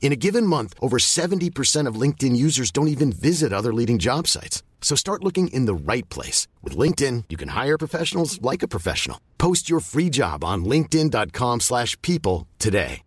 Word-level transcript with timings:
In 0.00 0.12
a 0.12 0.16
given 0.16 0.44
month, 0.44 0.74
over 0.80 0.98
70% 0.98 1.86
of 1.86 2.00
LinkedIn 2.00 2.34
users 2.34 2.72
don't 2.72 2.88
even 2.88 3.12
visit 3.12 3.52
other 3.52 3.72
leading 3.72 3.98
job 3.98 4.26
sites. 4.26 4.64
So 4.82 4.96
start 4.96 5.22
looking 5.22 5.48
in 5.52 5.66
the 5.66 5.74
right 5.74 6.08
place. 6.08 6.48
With 6.64 6.76
LinkedIn, 6.76 7.24
you 7.28 7.36
can 7.36 7.50
hire 7.50 7.78
professionals 7.78 8.42
like 8.42 8.64
a 8.64 8.68
professional. 8.68 9.18
Post 9.38 9.70
your 9.70 9.80
free 9.80 10.10
job 10.10 10.42
on 10.42 10.64
linkedin.com 10.64 11.60
slash 11.60 11.96
people 12.02 12.48
today. 12.58 13.02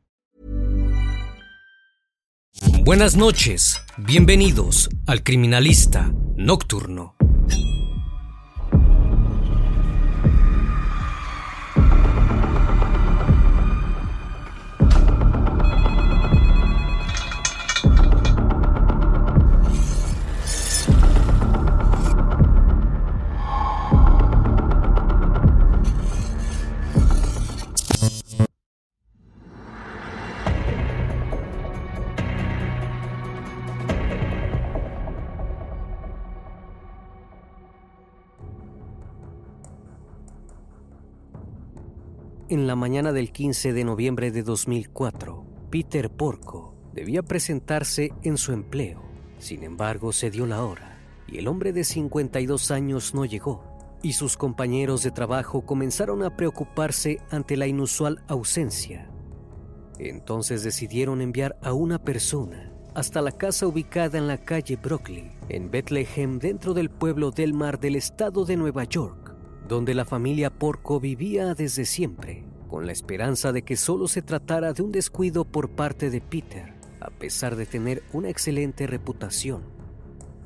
Buenas 2.83 3.15
noches, 3.15 3.79
bienvenidos 3.97 4.89
al 5.07 5.23
Criminalista 5.23 6.11
Nocturno. 6.35 7.15
En 42.53 42.67
la 42.67 42.75
mañana 42.75 43.11
del 43.13 43.31
15 43.31 43.73
de 43.73 43.83
noviembre 43.83 44.29
de 44.29 44.43
2004, 44.43 45.43
Peter 45.71 46.11
Porco 46.11 46.75
debía 46.93 47.23
presentarse 47.23 48.13
en 48.21 48.37
su 48.37 48.51
empleo. 48.51 49.01
Sin 49.39 49.63
embargo, 49.63 50.13
se 50.13 50.29
dio 50.29 50.45
la 50.45 50.63
hora 50.63 50.99
y 51.27 51.39
el 51.39 51.47
hombre 51.47 51.73
de 51.73 51.83
52 51.83 52.69
años 52.69 53.15
no 53.15 53.25
llegó, 53.25 53.63
y 54.03 54.13
sus 54.13 54.37
compañeros 54.37 55.01
de 55.01 55.09
trabajo 55.09 55.65
comenzaron 55.65 56.21
a 56.21 56.37
preocuparse 56.37 57.21
ante 57.31 57.57
la 57.57 57.65
inusual 57.65 58.23
ausencia. 58.27 59.09
Entonces 59.97 60.61
decidieron 60.61 61.21
enviar 61.21 61.57
a 61.63 61.73
una 61.73 61.97
persona 61.97 62.71
hasta 62.93 63.23
la 63.23 63.31
casa 63.31 63.65
ubicada 63.65 64.19
en 64.19 64.27
la 64.27 64.37
calle 64.37 64.75
Brockley, 64.75 65.31
en 65.49 65.71
Bethlehem, 65.71 66.37
dentro 66.37 66.75
del 66.75 66.91
pueblo 66.91 67.31
del 67.31 67.55
mar 67.55 67.79
del 67.79 67.95
estado 67.95 68.45
de 68.45 68.57
Nueva 68.57 68.83
York 68.83 69.22
donde 69.67 69.93
la 69.93 70.05
familia 70.05 70.49
Porco 70.49 70.99
vivía 70.99 71.53
desde 71.53 71.85
siempre, 71.85 72.43
con 72.69 72.85
la 72.85 72.91
esperanza 72.91 73.51
de 73.51 73.63
que 73.63 73.75
solo 73.75 74.07
se 74.07 74.21
tratara 74.21 74.73
de 74.73 74.83
un 74.83 74.91
descuido 74.91 75.45
por 75.45 75.69
parte 75.69 76.09
de 76.09 76.21
Peter, 76.21 76.73
a 76.99 77.09
pesar 77.09 77.55
de 77.55 77.65
tener 77.65 78.03
una 78.13 78.29
excelente 78.29 78.87
reputación. 78.87 79.63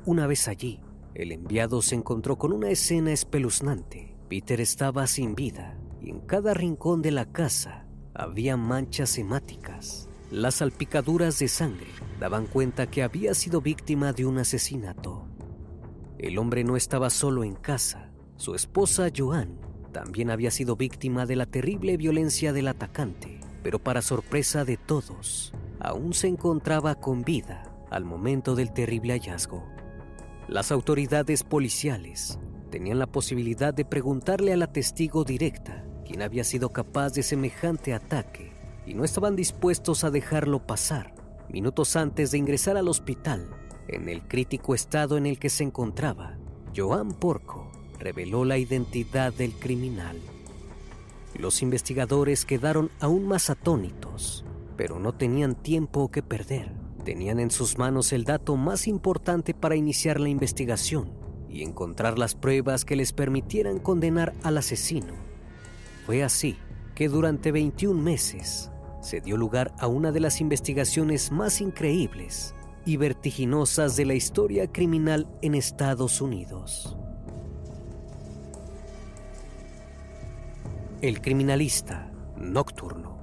Una 0.04 0.26
vez 0.26 0.48
allí, 0.48 0.80
el 1.14 1.32
enviado 1.32 1.82
se 1.82 1.94
encontró 1.94 2.36
con 2.36 2.52
una 2.52 2.70
escena 2.70 3.12
espeluznante. 3.12 4.14
Peter 4.28 4.60
estaba 4.60 5.06
sin 5.06 5.34
vida 5.34 5.78
y 6.00 6.10
en 6.10 6.20
cada 6.20 6.54
rincón 6.54 7.02
de 7.02 7.10
la 7.10 7.26
casa 7.26 7.86
había 8.14 8.56
manchas 8.56 9.18
hemáticas. 9.18 10.08
Las 10.30 10.56
salpicaduras 10.56 11.38
de 11.38 11.48
sangre 11.48 11.86
daban 12.20 12.46
cuenta 12.46 12.86
que 12.86 13.02
había 13.02 13.32
sido 13.34 13.60
víctima 13.60 14.12
de 14.12 14.26
un 14.26 14.38
asesinato. 14.38 15.26
El 16.18 16.38
hombre 16.38 16.64
no 16.64 16.76
estaba 16.76 17.10
solo 17.10 17.44
en 17.44 17.54
casa, 17.54 18.07
su 18.38 18.54
esposa 18.54 19.08
Joan 19.14 19.58
también 19.92 20.30
había 20.30 20.52
sido 20.52 20.76
víctima 20.76 21.26
de 21.26 21.34
la 21.34 21.46
terrible 21.46 21.96
violencia 21.96 22.52
del 22.52 22.68
atacante, 22.68 23.40
pero 23.64 23.80
para 23.80 24.00
sorpresa 24.00 24.64
de 24.64 24.76
todos, 24.76 25.52
aún 25.80 26.14
se 26.14 26.28
encontraba 26.28 26.94
con 26.94 27.22
vida 27.22 27.64
al 27.90 28.04
momento 28.04 28.54
del 28.54 28.72
terrible 28.72 29.14
hallazgo. 29.14 29.66
Las 30.46 30.70
autoridades 30.70 31.42
policiales 31.42 32.38
tenían 32.70 33.00
la 33.00 33.08
posibilidad 33.08 33.74
de 33.74 33.84
preguntarle 33.84 34.52
a 34.52 34.56
la 34.56 34.72
testigo 34.72 35.24
directa 35.24 35.84
quién 36.06 36.22
había 36.22 36.44
sido 36.44 36.70
capaz 36.70 37.14
de 37.14 37.24
semejante 37.24 37.92
ataque 37.92 38.52
y 38.86 38.94
no 38.94 39.02
estaban 39.02 39.34
dispuestos 39.34 40.04
a 40.04 40.12
dejarlo 40.12 40.64
pasar. 40.64 41.12
Minutos 41.48 41.96
antes 41.96 42.30
de 42.30 42.38
ingresar 42.38 42.76
al 42.76 42.86
hospital, 42.86 43.50
en 43.88 44.08
el 44.08 44.28
crítico 44.28 44.76
estado 44.76 45.16
en 45.16 45.26
el 45.26 45.40
que 45.40 45.48
se 45.48 45.64
encontraba, 45.64 46.38
Joan 46.76 47.08
Porco 47.08 47.72
reveló 47.98 48.44
la 48.44 48.58
identidad 48.58 49.32
del 49.32 49.52
criminal. 49.52 50.18
Los 51.36 51.62
investigadores 51.62 52.44
quedaron 52.44 52.90
aún 53.00 53.26
más 53.26 53.50
atónitos, 53.50 54.44
pero 54.76 54.98
no 54.98 55.14
tenían 55.14 55.54
tiempo 55.54 56.10
que 56.10 56.22
perder. 56.22 56.72
Tenían 57.04 57.40
en 57.40 57.50
sus 57.50 57.78
manos 57.78 58.12
el 58.12 58.24
dato 58.24 58.56
más 58.56 58.86
importante 58.86 59.54
para 59.54 59.76
iniciar 59.76 60.20
la 60.20 60.28
investigación 60.28 61.10
y 61.48 61.62
encontrar 61.62 62.18
las 62.18 62.34
pruebas 62.34 62.84
que 62.84 62.96
les 62.96 63.12
permitieran 63.12 63.78
condenar 63.78 64.34
al 64.42 64.58
asesino. 64.58 65.14
Fue 66.06 66.22
así 66.22 66.56
que 66.94 67.08
durante 67.08 67.52
21 67.52 68.00
meses 68.00 68.70
se 69.00 69.20
dio 69.20 69.36
lugar 69.36 69.72
a 69.78 69.86
una 69.86 70.12
de 70.12 70.20
las 70.20 70.40
investigaciones 70.40 71.30
más 71.30 71.60
increíbles 71.60 72.54
y 72.84 72.96
vertiginosas 72.96 73.96
de 73.96 74.06
la 74.06 74.14
historia 74.14 74.70
criminal 74.70 75.28
en 75.42 75.54
Estados 75.54 76.20
Unidos. 76.20 76.96
El 81.00 81.20
criminalista 81.20 82.10
nocturno. 82.36 83.18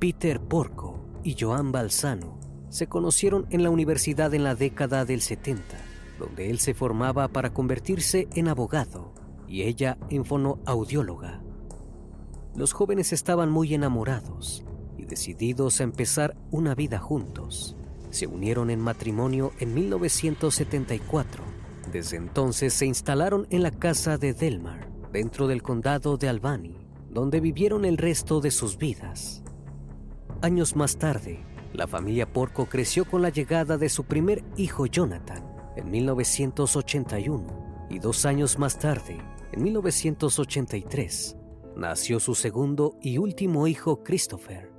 Peter 0.00 0.40
Porco 0.40 1.06
y 1.22 1.36
Joan 1.38 1.70
Balsano 1.70 2.40
se 2.68 2.88
conocieron 2.88 3.46
en 3.50 3.62
la 3.62 3.70
universidad 3.70 4.34
en 4.34 4.42
la 4.42 4.56
década 4.56 5.04
del 5.04 5.20
70, 5.20 5.62
donde 6.18 6.50
él 6.50 6.58
se 6.58 6.74
formaba 6.74 7.28
para 7.28 7.54
convertirse 7.54 8.26
en 8.34 8.48
abogado 8.48 9.14
y 9.46 9.62
ella 9.62 9.98
en 10.10 10.24
fonoaudióloga. 10.24 11.44
Los 12.56 12.72
jóvenes 12.72 13.12
estaban 13.12 13.50
muy 13.50 13.72
enamorados 13.72 14.64
y 14.98 15.04
decididos 15.04 15.80
a 15.80 15.84
empezar 15.84 16.36
una 16.50 16.74
vida 16.74 16.98
juntos. 16.98 17.76
Se 18.10 18.26
unieron 18.26 18.70
en 18.70 18.80
matrimonio 18.80 19.52
en 19.60 19.74
1974 19.74 21.55
desde 21.92 22.16
entonces 22.16 22.72
se 22.74 22.86
instalaron 22.86 23.46
en 23.50 23.62
la 23.62 23.70
casa 23.70 24.18
de 24.18 24.34
Delmar, 24.34 24.88
dentro 25.12 25.46
del 25.46 25.62
condado 25.62 26.16
de 26.16 26.28
Albany, 26.28 26.76
donde 27.10 27.40
vivieron 27.40 27.84
el 27.84 27.96
resto 27.96 28.40
de 28.40 28.50
sus 28.50 28.76
vidas. 28.76 29.42
Años 30.42 30.76
más 30.76 30.96
tarde, 30.96 31.44
la 31.72 31.86
familia 31.86 32.30
Porco 32.30 32.66
creció 32.66 33.04
con 33.04 33.22
la 33.22 33.30
llegada 33.30 33.78
de 33.78 33.88
su 33.88 34.04
primer 34.04 34.44
hijo 34.56 34.86
Jonathan 34.86 35.44
en 35.76 35.90
1981 35.90 37.86
y 37.90 37.98
dos 37.98 38.26
años 38.26 38.58
más 38.58 38.78
tarde, 38.78 39.18
en 39.52 39.62
1983, 39.62 41.36
nació 41.76 42.18
su 42.20 42.34
segundo 42.34 42.98
y 43.00 43.18
último 43.18 43.66
hijo, 43.66 44.02
Christopher. 44.02 44.72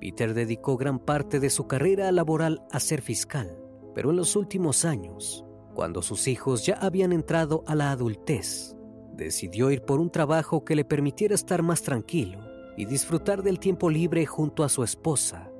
Peter 0.00 0.34
dedicó 0.34 0.76
gran 0.76 0.98
parte 0.98 1.40
de 1.40 1.50
su 1.50 1.66
carrera 1.66 2.10
laboral 2.12 2.62
a 2.70 2.80
ser 2.80 3.02
fiscal, 3.02 3.58
pero 3.94 4.10
en 4.10 4.16
los 4.16 4.36
últimos 4.36 4.84
años, 4.84 5.44
cuando 5.78 6.02
sus 6.02 6.26
hijos 6.26 6.66
ya 6.66 6.74
habían 6.74 7.12
entrado 7.12 7.62
a 7.68 7.76
la 7.76 7.92
adultez, 7.92 8.74
decidió 9.14 9.70
ir 9.70 9.82
por 9.82 10.00
un 10.00 10.10
trabajo 10.10 10.64
que 10.64 10.74
le 10.74 10.84
permitiera 10.84 11.36
estar 11.36 11.62
más 11.62 11.82
tranquilo 11.82 12.40
y 12.76 12.84
disfrutar 12.84 13.44
del 13.44 13.60
tiempo 13.60 13.88
libre 13.88 14.26
junto 14.26 14.64
a 14.64 14.68
su 14.68 14.82
esposa. 14.82 15.52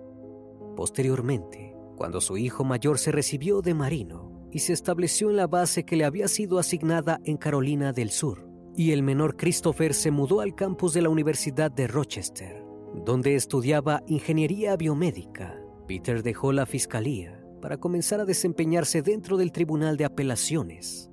Posteriormente, 0.75 1.73
cuando 1.95 2.21
su 2.21 2.37
hijo 2.37 2.65
mayor 2.65 2.99
se 2.99 3.13
recibió 3.13 3.63
de 3.63 3.75
marino 3.75 4.49
y 4.51 4.59
se 4.59 4.73
estableció 4.73 5.31
en 5.31 5.37
la 5.37 5.47
base 5.47 5.85
que 5.85 5.95
le 5.95 6.05
había 6.05 6.27
sido 6.27 6.59
asignada 6.59 7.21
en 7.23 7.37
Carolina 7.37 7.93
del 7.93 8.11
Sur, 8.11 8.51
y 8.75 8.91
el 8.91 9.05
menor 9.05 9.37
Christopher 9.37 9.95
se 9.95 10.11
mudó 10.11 10.41
al 10.41 10.57
campus 10.57 10.95
de 10.95 11.03
la 11.03 11.11
Universidad 11.11 11.71
de 11.71 11.87
Rochester, 11.87 12.65
donde 13.05 13.37
estudiaba 13.37 14.03
ingeniería 14.09 14.77
biomédica. 14.77 15.63
Peter 15.87 16.25
dejó 16.25 16.51
la 16.51 16.67
fiscalía 16.67 17.38
para 17.61 17.79
comenzar 17.79 18.21
a 18.21 18.25
desempeñarse 18.25 19.03
dentro 19.03 19.37
del 19.37 19.53
Tribunal 19.53 19.97
de 19.97 20.05
Apelaciones. 20.05 21.11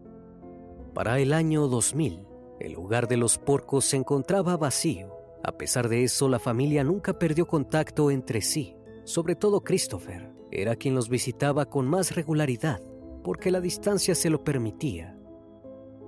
Para 0.93 1.19
el 1.19 1.33
año 1.33 1.67
2000, 1.67 2.25
el 2.59 2.73
lugar 2.73 3.07
de 3.07 3.17
los 3.17 3.37
porcos 3.37 3.85
se 3.85 3.97
encontraba 3.97 4.57
vacío. 4.57 5.13
A 5.43 5.51
pesar 5.57 5.89
de 5.89 6.03
eso, 6.03 6.29
la 6.29 6.39
familia 6.39 6.83
nunca 6.83 7.13
perdió 7.13 7.47
contacto 7.47 8.11
entre 8.11 8.41
sí. 8.41 8.75
Sobre 9.03 9.35
todo 9.35 9.63
Christopher, 9.63 10.31
era 10.51 10.75
quien 10.75 10.95
los 10.95 11.09
visitaba 11.09 11.65
con 11.65 11.85
más 11.87 12.15
regularidad, 12.15 12.81
porque 13.23 13.51
la 13.51 13.61
distancia 13.61 14.15
se 14.15 14.29
lo 14.29 14.43
permitía. 14.43 15.17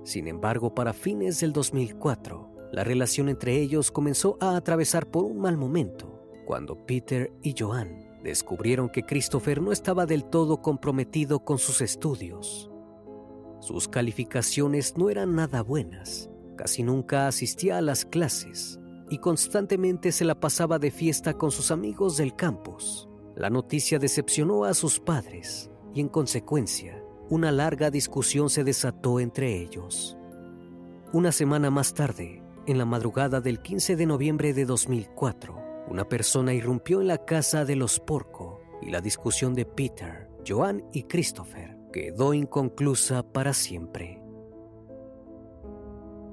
Sin 0.04 0.26
embargo, 0.26 0.74
para 0.74 0.94
fines 0.94 1.40
del 1.40 1.52
2004, 1.52 2.70
la 2.72 2.82
relación 2.82 3.28
entre 3.28 3.60
ellos 3.60 3.90
comenzó 3.90 4.36
a 4.40 4.56
atravesar 4.56 5.06
por 5.06 5.24
un 5.24 5.38
mal 5.38 5.56
momento, 5.56 6.22
cuando 6.46 6.86
Peter 6.86 7.30
y 7.42 7.54
Joan 7.56 8.07
descubrieron 8.22 8.88
que 8.88 9.02
Christopher 9.02 9.62
no 9.62 9.72
estaba 9.72 10.06
del 10.06 10.24
todo 10.24 10.62
comprometido 10.62 11.44
con 11.44 11.58
sus 11.58 11.80
estudios. 11.80 12.70
Sus 13.60 13.88
calificaciones 13.88 14.96
no 14.96 15.10
eran 15.10 15.34
nada 15.34 15.62
buenas, 15.62 16.30
casi 16.56 16.82
nunca 16.82 17.26
asistía 17.26 17.78
a 17.78 17.82
las 17.82 18.04
clases 18.04 18.78
y 19.10 19.18
constantemente 19.18 20.12
se 20.12 20.24
la 20.24 20.38
pasaba 20.38 20.78
de 20.78 20.90
fiesta 20.90 21.34
con 21.34 21.50
sus 21.50 21.70
amigos 21.70 22.16
del 22.16 22.34
campus. 22.34 23.08
La 23.36 23.50
noticia 23.50 23.98
decepcionó 23.98 24.64
a 24.64 24.74
sus 24.74 25.00
padres 25.00 25.70
y 25.94 26.00
en 26.00 26.08
consecuencia 26.08 27.02
una 27.30 27.52
larga 27.52 27.90
discusión 27.90 28.50
se 28.50 28.64
desató 28.64 29.20
entre 29.20 29.60
ellos. 29.60 30.16
Una 31.12 31.32
semana 31.32 31.70
más 31.70 31.94
tarde, 31.94 32.42
en 32.66 32.78
la 32.78 32.84
madrugada 32.84 33.40
del 33.40 33.60
15 33.60 33.96
de 33.96 34.06
noviembre 34.06 34.52
de 34.52 34.64
2004, 34.64 35.67
una 35.88 36.04
persona 36.06 36.52
irrumpió 36.52 37.00
en 37.00 37.06
la 37.06 37.24
casa 37.24 37.64
de 37.64 37.74
los 37.74 37.98
Porco 37.98 38.60
y 38.82 38.90
la 38.90 39.00
discusión 39.00 39.54
de 39.54 39.64
Peter, 39.64 40.28
Joan 40.46 40.84
y 40.92 41.04
Christopher 41.04 41.78
quedó 41.92 42.34
inconclusa 42.34 43.22
para 43.22 43.54
siempre. 43.54 44.22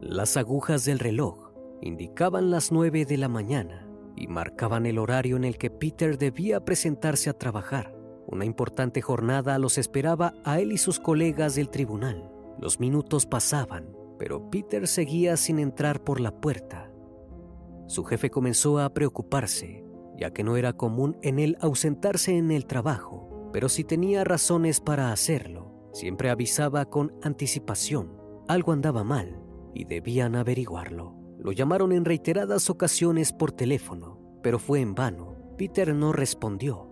Las 0.02 0.36
agujas 0.38 0.86
del 0.86 1.00
reloj 1.00 1.54
indicaban 1.82 2.52
las 2.52 2.72
nueve 2.72 3.06
de 3.06 3.18
la 3.18 3.30
mañana 3.30 3.88
y 4.16 4.28
marcaban 4.28 4.86
el 4.86 5.00
horario 5.00 5.38
en 5.38 5.46
el 5.46 5.58
que 5.58 5.70
Peter 5.70 6.18
debía 6.18 6.64
presentarse 6.64 7.30
a 7.30 7.38
trabajar. 7.38 7.96
Una 8.28 8.46
importante 8.46 9.02
jornada 9.02 9.58
los 9.58 9.78
esperaba 9.78 10.34
a 10.44 10.60
él 10.60 10.72
y 10.72 10.78
sus 10.78 11.00
colegas 11.00 11.56
del 11.56 11.70
tribunal. 11.70 12.30
Los 12.60 12.80
minutos 12.80 13.26
pasaban, 13.26 13.96
pero 14.18 14.50
Peter 14.50 14.88
seguía 14.88 15.38
sin 15.38 15.60
entrar 15.60 16.04
por 16.04 16.20
la 16.20 16.32
puerta. 16.32 16.85
Su 17.88 18.04
jefe 18.04 18.30
comenzó 18.30 18.80
a 18.80 18.94
preocuparse, 18.94 19.84
ya 20.18 20.32
que 20.32 20.44
no 20.44 20.58
era 20.58 20.74
común 20.74 21.18
en 21.22 21.40
él 21.40 21.58
ausentarse 21.62 22.38
en 22.38 22.52
el 22.52 22.66
trabajo, 22.66 23.50
pero 23.54 23.70
si 23.70 23.84
tenía 23.84 24.24
razones 24.24 24.82
para 24.82 25.12
hacerlo, 25.12 25.90
siempre 25.94 26.30
avisaba 26.30 26.86
con 26.86 27.14
anticipación. 27.22 28.18
Algo 28.48 28.72
andaba 28.72 29.04
mal 29.04 29.40
y 29.74 29.86
debían 29.86 30.36
averiguarlo. 30.36 31.16
Lo 31.40 31.52
llamaron 31.52 31.92
en 31.92 32.06
reiteradas 32.06 32.70
ocasiones 32.70 33.34
por 33.34 33.52
teléfono, 33.52 34.20
pero 34.42 34.58
fue 34.58 34.82
en 34.82 34.96
vano. 34.96 35.36
Peter 35.58 35.94
no 35.94 36.12
respondió. 36.12 36.90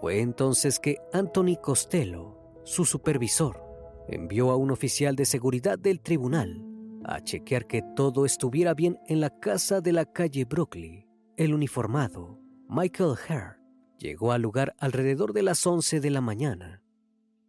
Fue 0.00 0.20
entonces 0.20 0.80
que 0.80 0.98
Anthony 1.12 1.56
Costello, 1.62 2.60
su 2.64 2.84
supervisor, 2.84 3.62
envió 4.08 4.50
a 4.50 4.56
un 4.56 4.72
oficial 4.72 5.14
de 5.14 5.26
seguridad 5.26 5.78
del 5.78 6.00
tribunal 6.00 6.71
a 7.04 7.20
chequear 7.20 7.66
que 7.66 7.82
todo 7.94 8.24
estuviera 8.24 8.74
bien 8.74 8.98
en 9.06 9.20
la 9.20 9.30
casa 9.30 9.80
de 9.80 9.92
la 9.92 10.04
calle 10.04 10.44
Brooklyn. 10.44 11.06
El 11.36 11.54
uniformado, 11.54 12.38
Michael 12.68 13.14
Hare, 13.28 13.56
llegó 13.98 14.32
al 14.32 14.42
lugar 14.42 14.74
alrededor 14.78 15.32
de 15.32 15.42
las 15.42 15.66
11 15.66 16.00
de 16.00 16.10
la 16.10 16.20
mañana. 16.20 16.82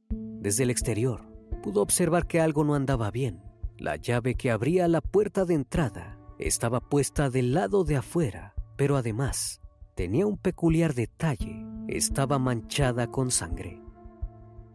Desde 0.10 0.64
el 0.64 0.70
exterior, 0.70 1.28
pudo 1.62 1.82
observar 1.82 2.28
que 2.28 2.40
algo 2.40 2.64
no 2.64 2.76
andaba 2.76 3.12
bien. 3.12 3.42
La 3.78 3.96
llave 3.96 4.36
que 4.36 4.52
abría 4.52 4.88
la 4.88 5.02
puerta 5.02 5.46
de 5.46 5.56
entrada 5.56 6.20
estaba 6.40 6.80
puesta 6.80 7.30
del 7.30 7.54
lado 7.54 7.84
de 7.84 7.98
afuera, 7.98 8.54
pero 8.78 8.98
además 8.98 9.62
tenía 9.96 10.26
un 10.26 10.38
peculiar 10.38 10.94
detalle. 10.94 11.66
Estaba 11.88 12.40
manchada 12.40 13.08
con 13.08 13.32
sangre. 13.32 13.82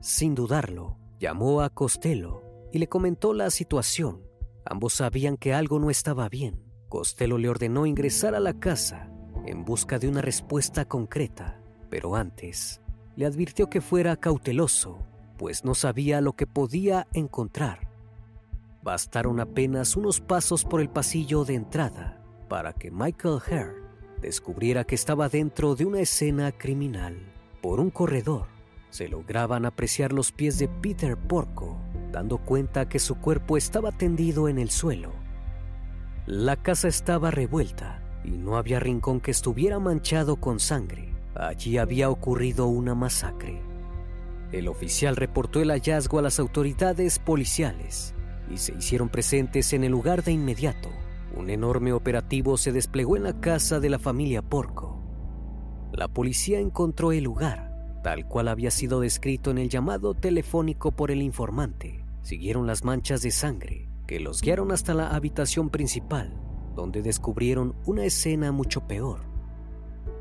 Sin 0.01 0.35
dudarlo, 0.35 0.99
llamó 1.19 1.63
a 1.63 1.71
Costello 1.71 2.43
y 2.73 2.79
le 2.79 2.89
comentó 2.89 3.35
la 3.35 3.51
situación. 3.51 4.28
Ambos 4.71 4.93
sabían 4.93 5.39
que 5.39 5.55
algo 5.55 5.79
no 5.79 5.89
estaba 5.89 6.29
bien. 6.29 6.63
Costello 6.91 7.39
le 7.39 7.49
ordenó 7.49 7.87
ingresar 7.87 8.35
a 8.35 8.41
la 8.41 8.53
casa 8.53 9.11
en 9.47 9.65
busca 9.65 9.99
de 9.99 10.09
una 10.09 10.21
respuesta 10.21 10.85
concreta, 10.85 11.59
pero 11.89 12.15
antes 12.15 12.83
le 13.17 13.25
advirtió 13.25 13.71
que 13.71 13.81
fuera 13.81 14.17
cauteloso, 14.17 14.99
pues 15.39 15.65
no 15.65 15.75
sabía 15.75 16.21
lo 16.21 16.35
que 16.35 16.47
podía 16.47 17.09
encontrar. 17.15 17.89
Bastaron 18.83 19.41
apenas 19.41 19.97
unos 19.97 20.21
pasos 20.21 20.67
por 20.67 20.83
el 20.83 20.91
pasillo 20.91 21.47
de 21.47 21.55
entrada 21.55 22.23
para 22.51 22.75
que 22.75 22.91
Michael 22.91 23.39
Hare 23.47 23.75
descubriera 24.21 24.85
que 24.85 24.97
estaba 24.97 25.31
dentro 25.31 25.77
de 25.77 25.87
una 25.87 26.01
escena 26.01 26.53
criminal. 26.53 27.17
Por 27.63 27.81
un 27.81 27.89
corredor 27.91 28.49
se 28.91 29.09
lograban 29.09 29.65
apreciar 29.65 30.13
los 30.13 30.31
pies 30.31 30.59
de 30.59 30.69
Peter 30.69 31.17
Porco, 31.17 31.79
dando 32.11 32.39
cuenta 32.39 32.89
que 32.89 32.99
su 32.99 33.17
cuerpo 33.17 33.57
estaba 33.57 33.93
tendido 33.93 34.49
en 34.49 34.59
el 34.59 34.71
suelo. 34.71 35.13
La 36.27 36.57
casa 36.57 36.89
estaba 36.89 37.31
revuelta 37.31 38.03
y 38.25 38.31
no 38.31 38.57
había 38.57 38.81
rincón 38.81 39.21
que 39.21 39.31
estuviera 39.31 39.79
manchado 39.79 40.37
con 40.37 40.61
sangre. 40.61 41.15
Allí 41.35 41.79
había 41.79 42.11
ocurrido 42.11 42.67
una 42.67 42.95
masacre. 42.95 43.63
El 44.53 44.69
oficial 44.69 45.17
reportó 45.17 45.61
el 45.61 45.71
hallazgo 45.71 46.19
a 46.19 46.23
las 46.23 46.39
autoridades 46.39 47.19
policiales 47.19 48.15
y 48.51 48.57
se 48.57 48.75
hicieron 48.75 49.09
presentes 49.09 49.73
en 49.73 49.85
el 49.85 49.93
lugar 49.93 50.25
de 50.25 50.33
inmediato. 50.33 50.89
Un 51.37 51.51
enorme 51.51 51.93
operativo 51.93 52.57
se 52.57 52.73
desplegó 52.73 53.17
en 53.17 53.25
la 53.25 53.41
casa 53.41 53.79
de 53.79 53.91
la 53.91 53.99
familia 53.99 54.43
Porco. 54.43 55.03
La 55.93 56.09
policía 56.09 56.59
encontró 56.59 57.13
el 57.13 57.25
lugar, 57.25 57.68
tal 58.09 58.27
cual 58.27 58.49
había 58.49 58.71
sido 58.71 59.01
descrito 59.01 59.51
en 59.51 59.59
el 59.59 59.69
llamado 59.69 60.15
telefónico 60.15 60.93
por 60.93 61.11
el 61.11 61.21
informante. 61.21 62.07
Siguieron 62.23 62.67
las 62.67 62.83
manchas 62.83 63.21
de 63.21 63.31
sangre 63.31 63.87
que 64.07 64.19
los 64.19 64.41
guiaron 64.41 64.73
hasta 64.73 64.95
la 64.95 65.15
habitación 65.15 65.69
principal, 65.69 66.33
donde 66.75 67.03
descubrieron 67.03 67.75
una 67.85 68.07
escena 68.07 68.51
mucho 68.51 68.89
peor. 68.89 69.27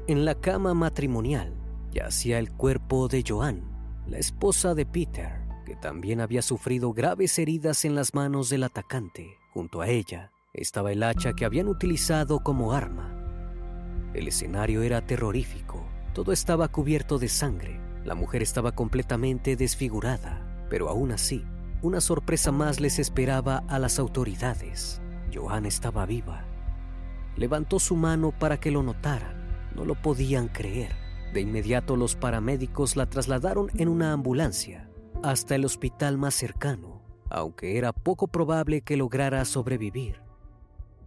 En 0.09 0.25
la 0.25 0.35
cama 0.35 0.73
matrimonial 0.73 1.53
yacía 1.93 2.39
el 2.39 2.51
cuerpo 2.51 3.07
de 3.07 3.23
Joan, 3.25 3.61
la 4.05 4.17
esposa 4.17 4.75
de 4.75 4.85
Peter, 4.85 5.47
que 5.65 5.77
también 5.77 6.19
había 6.19 6.41
sufrido 6.41 6.91
graves 6.91 7.39
heridas 7.39 7.85
en 7.85 7.95
las 7.95 8.13
manos 8.13 8.49
del 8.49 8.63
atacante. 8.63 9.29
Junto 9.53 9.79
a 9.79 9.87
ella 9.87 10.33
estaba 10.51 10.91
el 10.91 11.03
hacha 11.03 11.31
que 11.31 11.45
habían 11.45 11.69
utilizado 11.69 12.41
como 12.43 12.73
arma. 12.73 14.11
El 14.13 14.27
escenario 14.27 14.81
era 14.81 15.05
terrorífico. 15.07 15.85
Todo 16.17 16.31
estaba 16.31 16.67
cubierto 16.67 17.19
de 17.19 17.29
sangre. 17.29 17.79
La 18.03 18.15
mujer 18.15 18.41
estaba 18.41 18.71
completamente 18.71 19.55
desfigurada, 19.55 20.65
pero 20.67 20.89
aún 20.89 21.11
así, 21.11 21.45
una 21.83 22.01
sorpresa 22.01 22.51
más 22.51 22.79
les 22.79 22.97
esperaba 22.97 23.57
a 23.67 23.77
las 23.77 23.99
autoridades. 23.99 24.99
Joan 25.31 25.67
estaba 25.67 26.07
viva. 26.07 26.43
Levantó 27.35 27.77
su 27.77 27.95
mano 27.95 28.31
para 28.31 28.59
que 28.59 28.71
lo 28.71 28.81
notaran. 28.81 29.69
No 29.75 29.85
lo 29.85 29.93
podían 29.93 30.47
creer. 30.47 30.95
De 31.35 31.41
inmediato 31.41 31.95
los 31.95 32.15
paramédicos 32.15 32.95
la 32.95 33.05
trasladaron 33.05 33.69
en 33.75 33.87
una 33.87 34.11
ambulancia 34.11 34.89
hasta 35.21 35.53
el 35.53 35.65
hospital 35.65 36.17
más 36.17 36.33
cercano, 36.33 37.03
aunque 37.29 37.77
era 37.77 37.93
poco 37.93 38.27
probable 38.27 38.81
que 38.81 38.97
lograra 38.97 39.45
sobrevivir. 39.45 40.23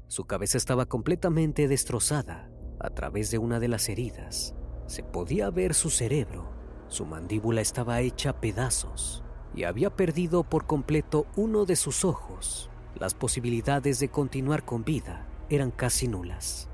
Su 0.07 0.26
cabeza 0.26 0.57
estaba 0.57 0.87
completamente 0.87 1.67
destrozada. 1.67 2.49
A 2.79 2.90
través 2.90 3.33
de 3.33 3.38
una 3.38 3.59
de 3.59 3.67
las 3.67 3.88
heridas 3.88 4.55
se 4.90 5.04
podía 5.04 5.50
ver 5.50 5.73
su 5.73 5.88
cerebro. 5.88 6.50
Su 6.88 7.06
mandíbula 7.06 7.61
estaba 7.61 8.00
hecha 8.00 8.30
a 8.30 8.40
pedazos 8.40 9.23
y 9.54 9.62
había 9.62 9.94
perdido 9.94 10.42
por 10.42 10.66
completo 10.66 11.26
uno 11.37 11.64
de 11.64 11.76
sus 11.76 12.04
ojos. 12.04 12.70
Las 12.99 13.14
posibilidades 13.14 14.00
de 14.00 14.09
continuar 14.09 14.64
con 14.64 14.82
vida 14.82 15.28
eran 15.49 15.70
casi 15.70 16.09
nulas. 16.09 16.68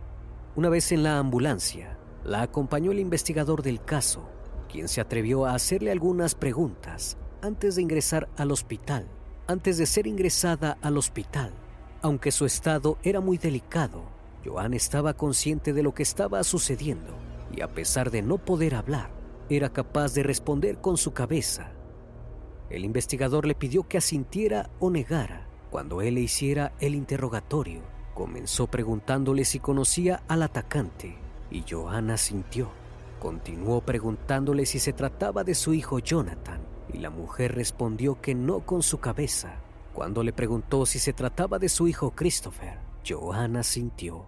Una 0.55 0.71
vez 0.71 0.93
en 0.93 1.03
la 1.03 1.19
ambulancia, 1.19 1.99
la 2.25 2.41
acompañó 2.41 2.91
el 2.91 3.01
investigador 3.01 3.63
del 3.63 3.85
caso, 3.85 4.27
quien 4.73 4.89
se 4.89 5.03
atrevió 5.03 5.45
a 5.45 5.53
hacerle 5.55 5.91
algunas 5.91 6.35
preguntas 6.35 7.19
antes 7.43 7.77
de 7.77 7.83
ingresar 7.83 8.31
al 8.39 8.51
hospital, 8.51 9.07
antes 9.47 9.77
de 9.77 9.85
ser 9.85 10.07
ingresada 10.07 10.79
al 10.81 10.97
hospital. 10.97 11.53
Aunque 12.01 12.33
su 12.33 12.47
estado 12.47 12.97
era 13.03 13.21
muy 13.21 13.37
delicado, 13.37 14.05
Joan 14.43 14.73
estaba 14.73 15.13
consciente 15.13 15.75
de 15.75 15.83
lo 15.83 15.93
que 15.93 16.03
estaba 16.03 16.43
sucediendo 16.45 17.26
y 17.55 17.61
a 17.61 17.69
pesar 17.69 18.11
de 18.11 18.23
no 18.23 18.39
poder 18.39 18.75
hablar, 18.75 19.11
era 19.49 19.73
capaz 19.73 20.15
de 20.15 20.23
responder 20.23 20.81
con 20.81 20.97
su 20.97 21.13
cabeza. 21.13 21.73
El 22.71 22.85
investigador 22.85 23.47
le 23.47 23.55
pidió 23.55 23.87
que 23.87 23.99
asintiera 23.99 24.71
o 24.81 24.91
negara 24.91 25.47
cuando 25.71 26.01
él 26.03 26.15
le 26.15 26.23
hiciera 26.23 26.73
el 26.81 26.95
interrogatorio. 26.95 27.83
Comenzó 28.15 28.67
preguntándole 28.67 29.45
si 29.45 29.61
conocía 29.61 30.23
al 30.27 30.43
atacante 30.43 31.17
y 31.51 31.65
Joan 31.69 32.11
asintió. 32.11 32.71
Continuó 33.21 33.81
preguntándole 33.83 34.67
si 34.67 34.79
se 34.79 34.93
trataba 34.93 35.45
de 35.45 35.55
su 35.55 35.75
hijo 35.75 35.99
Jonathan 35.99 36.61
y 36.93 36.99
la 36.99 37.11
mujer 37.11 37.55
respondió 37.55 38.21
que 38.21 38.35
no 38.35 38.61
con 38.61 38.83
su 38.83 38.99
cabeza. 38.99 39.57
Cuando 39.93 40.23
le 40.23 40.33
preguntó 40.33 40.87
si 40.87 40.99
se 40.99 41.13
trataba 41.13 41.59
de 41.59 41.69
su 41.69 41.89
hijo 41.89 42.11
Christopher, 42.11 42.79
Joanna 43.07 43.63
sintió. 43.63 44.27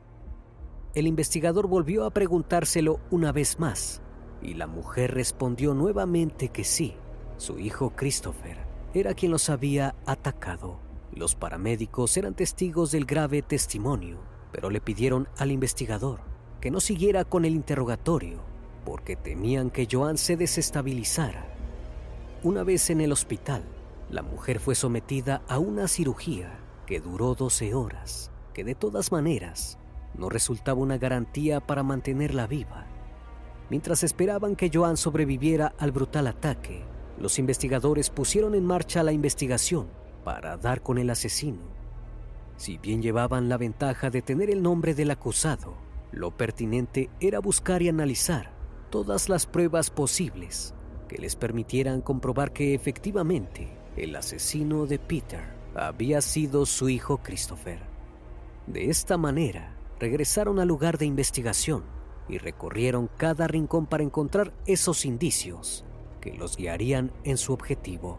El 0.94 1.06
investigador 1.06 1.66
volvió 1.66 2.04
a 2.04 2.10
preguntárselo 2.10 3.00
una 3.10 3.30
vez 3.30 3.58
más 3.58 4.00
y 4.42 4.54
la 4.54 4.66
mujer 4.66 5.14
respondió 5.14 5.74
nuevamente 5.74 6.48
que 6.48 6.64
sí, 6.64 6.94
su 7.36 7.58
hijo 7.58 7.92
Christopher 7.94 8.56
era 8.94 9.14
quien 9.14 9.32
los 9.32 9.50
había 9.50 9.94
atacado. 10.06 10.80
Los 11.14 11.34
paramédicos 11.34 12.16
eran 12.16 12.34
testigos 12.34 12.90
del 12.90 13.04
grave 13.04 13.42
testimonio, 13.42 14.18
pero 14.50 14.70
le 14.70 14.80
pidieron 14.80 15.28
al 15.36 15.52
investigador 15.52 16.20
que 16.60 16.70
no 16.70 16.80
siguiera 16.80 17.24
con 17.24 17.44
el 17.44 17.54
interrogatorio 17.54 18.40
porque 18.84 19.16
temían 19.16 19.70
que 19.70 19.86
Joan 19.90 20.16
se 20.16 20.36
desestabilizara. 20.36 21.46
Una 22.42 22.62
vez 22.64 22.88
en 22.88 23.02
el 23.02 23.12
hospital, 23.12 23.62
la 24.10 24.22
mujer 24.22 24.60
fue 24.60 24.74
sometida 24.74 25.42
a 25.48 25.58
una 25.58 25.88
cirugía 25.88 26.58
que 26.86 27.00
duró 27.00 27.34
12 27.34 27.74
horas, 27.74 28.30
que 28.54 28.64
de 28.64 28.74
todas 28.74 29.12
maneras 29.12 29.77
no 30.14 30.28
resultaba 30.28 30.80
una 30.80 30.98
garantía 30.98 31.60
para 31.60 31.82
mantenerla 31.82 32.46
viva. 32.46 32.86
Mientras 33.70 34.02
esperaban 34.02 34.56
que 34.56 34.70
Joan 34.72 34.96
sobreviviera 34.96 35.74
al 35.78 35.92
brutal 35.92 36.26
ataque, 36.26 36.84
los 37.18 37.38
investigadores 37.38 38.10
pusieron 38.10 38.54
en 38.54 38.64
marcha 38.64 39.02
la 39.02 39.12
investigación 39.12 39.88
para 40.24 40.56
dar 40.56 40.82
con 40.82 40.98
el 40.98 41.10
asesino. 41.10 41.60
Si 42.56 42.78
bien 42.78 43.02
llevaban 43.02 43.48
la 43.48 43.56
ventaja 43.56 44.10
de 44.10 44.22
tener 44.22 44.50
el 44.50 44.62
nombre 44.62 44.94
del 44.94 45.10
acusado, 45.10 45.76
lo 46.10 46.36
pertinente 46.36 47.10
era 47.20 47.38
buscar 47.38 47.82
y 47.82 47.88
analizar 47.88 48.52
todas 48.90 49.28
las 49.28 49.46
pruebas 49.46 49.90
posibles 49.90 50.74
que 51.08 51.18
les 51.18 51.36
permitieran 51.36 52.00
comprobar 52.00 52.52
que 52.52 52.74
efectivamente 52.74 53.68
el 53.96 54.16
asesino 54.16 54.86
de 54.86 54.98
Peter 54.98 55.42
había 55.74 56.20
sido 56.20 56.66
su 56.66 56.88
hijo 56.88 57.18
Christopher. 57.18 57.80
De 58.66 58.90
esta 58.90 59.16
manera, 59.16 59.77
regresaron 59.98 60.58
al 60.60 60.68
lugar 60.68 60.98
de 60.98 61.06
investigación 61.06 61.84
y 62.28 62.38
recorrieron 62.38 63.08
cada 63.16 63.46
rincón 63.46 63.86
para 63.86 64.02
encontrar 64.02 64.52
esos 64.66 65.04
indicios 65.04 65.84
que 66.20 66.34
los 66.34 66.56
guiarían 66.56 67.12
en 67.24 67.36
su 67.36 67.52
objetivo. 67.52 68.18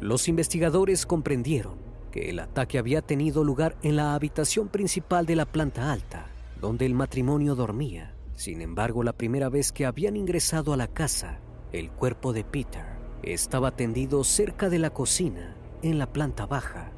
Los 0.00 0.28
investigadores 0.28 1.06
comprendieron 1.06 1.74
que 2.10 2.30
el 2.30 2.38
ataque 2.38 2.78
había 2.78 3.02
tenido 3.02 3.44
lugar 3.44 3.76
en 3.82 3.96
la 3.96 4.14
habitación 4.14 4.68
principal 4.68 5.26
de 5.26 5.36
la 5.36 5.46
planta 5.46 5.92
alta, 5.92 6.26
donde 6.60 6.86
el 6.86 6.94
matrimonio 6.94 7.54
dormía 7.54 8.16
sin 8.36 8.60
embargo, 8.60 9.02
la 9.02 9.14
primera 9.14 9.48
vez 9.48 9.72
que 9.72 9.86
habían 9.86 10.14
ingresado 10.14 10.74
a 10.74 10.76
la 10.76 10.88
casa, 10.88 11.40
el 11.72 11.90
cuerpo 11.90 12.34
de 12.34 12.44
Peter 12.44 12.84
estaba 13.22 13.74
tendido 13.74 14.22
cerca 14.24 14.68
de 14.68 14.78
la 14.78 14.90
cocina, 14.90 15.56
en 15.82 15.98
la 15.98 16.12
planta 16.12 16.44
baja. 16.44 16.92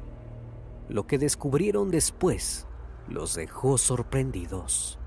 Lo 0.89 1.07
que 1.07 1.17
descubrieron 1.17 1.91
después 1.91 2.67
los 3.09 3.35
dejó 3.35 3.77
sorprendidos. 3.77 4.99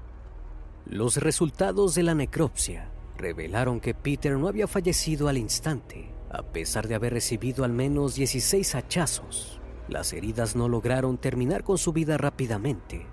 Los 0.86 1.16
resultados 1.16 1.94
de 1.94 2.02
la 2.02 2.14
necropsia 2.14 2.90
revelaron 3.16 3.80
que 3.80 3.94
Peter 3.94 4.36
no 4.36 4.48
había 4.48 4.66
fallecido 4.66 5.28
al 5.28 5.38
instante, 5.38 6.12
a 6.30 6.42
pesar 6.42 6.88
de 6.88 6.96
haber 6.96 7.12
recibido 7.12 7.64
al 7.64 7.72
menos 7.72 8.16
16 8.16 8.74
hachazos. 8.74 9.60
Las 9.88 10.12
heridas 10.12 10.56
no 10.56 10.68
lograron 10.68 11.18
terminar 11.18 11.62
con 11.62 11.78
su 11.78 11.92
vida 11.92 12.18
rápidamente. 12.18 13.06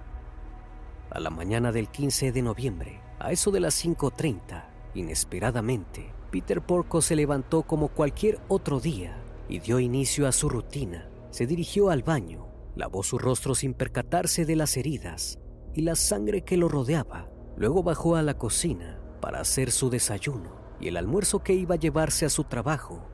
A 1.11 1.19
la 1.19 1.29
mañana 1.29 1.71
del 1.71 1.89
15 1.89 2.31
de 2.31 2.41
noviembre, 2.41 3.01
a 3.19 3.31
eso 3.31 3.51
de 3.51 3.59
las 3.59 3.83
5.30, 3.83 4.65
inesperadamente, 4.95 6.11
Peter 6.31 6.61
Porco 6.61 7.01
se 7.01 7.15
levantó 7.15 7.63
como 7.63 7.89
cualquier 7.89 8.39
otro 8.47 8.79
día 8.79 9.17
y 9.47 9.59
dio 9.59 9.79
inicio 9.79 10.27
a 10.27 10.31
su 10.31 10.49
rutina. 10.49 11.09
Se 11.31 11.45
dirigió 11.45 11.89
al 11.89 12.03
baño, 12.03 12.48
lavó 12.79 13.03
su 13.03 13.19
rostro 13.19 13.53
sin 13.53 13.73
percatarse 13.73 14.45
de 14.45 14.55
las 14.55 14.77
heridas 14.77 15.37
y 15.75 15.81
la 15.81 15.95
sangre 15.95 16.43
que 16.43 16.57
lo 16.57 16.69
rodeaba. 16.69 17.29
Luego 17.57 17.83
bajó 17.83 18.15
a 18.15 18.23
la 18.23 18.37
cocina 18.37 18.99
para 19.21 19.41
hacer 19.41 19.71
su 19.71 19.89
desayuno 19.89 20.55
y 20.79 20.87
el 20.87 20.97
almuerzo 20.97 21.43
que 21.43 21.53
iba 21.53 21.75
a 21.75 21.79
llevarse 21.79 22.25
a 22.25 22.29
su 22.29 22.45
trabajo. 22.45 23.05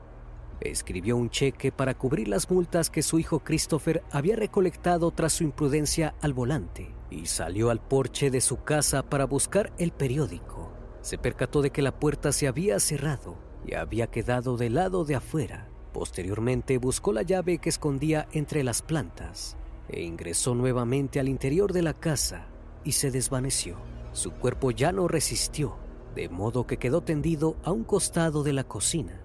Escribió 0.60 1.16
un 1.16 1.30
cheque 1.30 1.72
para 1.72 1.98
cubrir 1.98 2.28
las 2.28 2.50
multas 2.50 2.88
que 2.90 3.02
su 3.02 3.18
hijo 3.18 3.40
Christopher 3.40 4.02
había 4.10 4.36
recolectado 4.36 5.10
tras 5.10 5.34
su 5.34 5.44
imprudencia 5.44 6.14
al 6.22 6.32
volante 6.32 6.94
y 7.10 7.26
salió 7.26 7.70
al 7.70 7.80
porche 7.80 8.30
de 8.30 8.40
su 8.40 8.62
casa 8.62 9.02
para 9.02 9.26
buscar 9.26 9.72
el 9.78 9.90
periódico. 9.90 10.72
Se 11.02 11.18
percató 11.18 11.60
de 11.60 11.70
que 11.70 11.82
la 11.82 11.98
puerta 11.98 12.32
se 12.32 12.46
había 12.46 12.78
cerrado 12.80 13.36
y 13.66 13.74
había 13.74 14.06
quedado 14.06 14.56
del 14.56 14.74
lado 14.74 15.04
de 15.04 15.16
afuera. 15.16 15.68
Posteriormente 15.96 16.76
buscó 16.76 17.10
la 17.14 17.22
llave 17.22 17.56
que 17.56 17.70
escondía 17.70 18.28
entre 18.32 18.62
las 18.62 18.82
plantas 18.82 19.56
e 19.88 20.02
ingresó 20.02 20.54
nuevamente 20.54 21.18
al 21.18 21.26
interior 21.26 21.72
de 21.72 21.80
la 21.80 21.94
casa 21.94 22.48
y 22.84 22.92
se 22.92 23.10
desvaneció. 23.10 23.78
Su 24.12 24.32
cuerpo 24.32 24.72
ya 24.72 24.92
no 24.92 25.08
resistió, 25.08 25.78
de 26.14 26.28
modo 26.28 26.66
que 26.66 26.76
quedó 26.76 27.00
tendido 27.00 27.56
a 27.64 27.72
un 27.72 27.82
costado 27.82 28.42
de 28.42 28.52
la 28.52 28.64
cocina. 28.64 29.22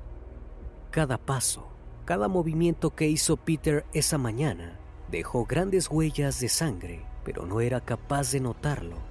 Cada 0.91 1.17
paso, 1.17 1.67
cada 2.05 2.29
movimiento 2.29 2.95
que 2.95 3.09
hizo 3.09 3.35
Peter 3.35 3.85
esa 3.91 4.17
mañana 4.17 4.79
dejó 5.11 5.45
grandes 5.45 5.91
huellas 5.91 6.39
de 6.39 6.47
sangre 6.47 7.05
pero 7.25 7.45
no 7.45 7.59
era 7.59 7.81
capaz 7.81 8.31
de 8.31 8.39
notarlo. 8.39 9.10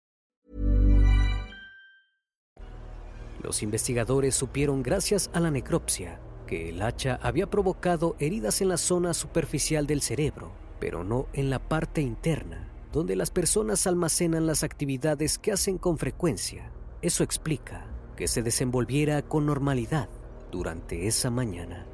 Los 3.43 3.63
investigadores 3.63 4.35
supieron 4.35 4.83
gracias 4.83 5.31
a 5.33 5.39
la 5.39 5.49
necropsia 5.49 6.19
que 6.45 6.69
el 6.69 6.81
hacha 6.81 7.19
había 7.23 7.49
provocado 7.49 8.15
heridas 8.19 8.61
en 8.61 8.69
la 8.69 8.77
zona 8.77 9.13
superficial 9.13 9.87
del 9.87 10.01
cerebro, 10.01 10.51
pero 10.79 11.03
no 11.03 11.27
en 11.33 11.49
la 11.49 11.59
parte 11.59 12.01
interna, 12.01 12.67
donde 12.91 13.15
las 13.15 13.31
personas 13.31 13.87
almacenan 13.87 14.45
las 14.45 14.63
actividades 14.63 15.39
que 15.39 15.51
hacen 15.51 15.77
con 15.77 15.97
frecuencia. 15.97 16.71
Eso 17.01 17.23
explica 17.23 17.85
que 18.15 18.27
se 18.27 18.43
desenvolviera 18.43 19.21
con 19.23 19.45
normalidad 19.45 20.09
durante 20.51 21.07
esa 21.07 21.31
mañana. 21.31 21.85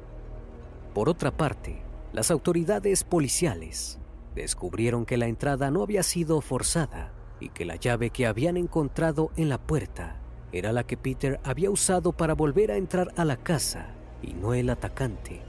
Por 0.92 1.08
otra 1.08 1.34
parte, 1.34 1.82
las 2.12 2.30
autoridades 2.30 3.04
policiales 3.04 3.98
descubrieron 4.34 5.06
que 5.06 5.16
la 5.16 5.28
entrada 5.28 5.70
no 5.70 5.82
había 5.82 6.02
sido 6.02 6.40
forzada 6.40 7.12
y 7.40 7.50
que 7.50 7.64
la 7.64 7.76
llave 7.76 8.10
que 8.10 8.26
habían 8.26 8.56
encontrado 8.56 9.30
en 9.36 9.48
la 9.48 9.58
puerta 9.58 10.20
era 10.52 10.72
la 10.72 10.84
que 10.84 10.96
Peter 10.96 11.40
había 11.44 11.70
usado 11.70 12.12
para 12.12 12.34
volver 12.34 12.70
a 12.70 12.76
entrar 12.76 13.12
a 13.16 13.24
la 13.24 13.36
casa 13.36 13.88
y 14.22 14.32
no 14.32 14.54
el 14.54 14.70
atacante. 14.70 15.42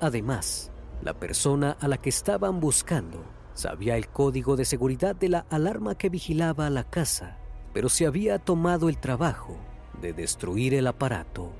Además, 0.00 0.70
la 1.02 1.14
persona 1.14 1.76
a 1.80 1.88
la 1.88 1.96
que 1.98 2.08
estaban 2.08 2.60
buscando 2.60 3.24
sabía 3.54 3.96
el 3.96 4.08
código 4.08 4.56
de 4.56 4.64
seguridad 4.64 5.14
de 5.14 5.28
la 5.28 5.46
alarma 5.50 5.94
que 5.94 6.08
vigilaba 6.08 6.70
la 6.70 6.84
casa, 6.84 7.38
pero 7.72 7.88
se 7.88 8.06
había 8.06 8.38
tomado 8.38 8.88
el 8.88 8.98
trabajo 8.98 9.56
de 10.00 10.12
destruir 10.12 10.74
el 10.74 10.86
aparato. 10.86 11.52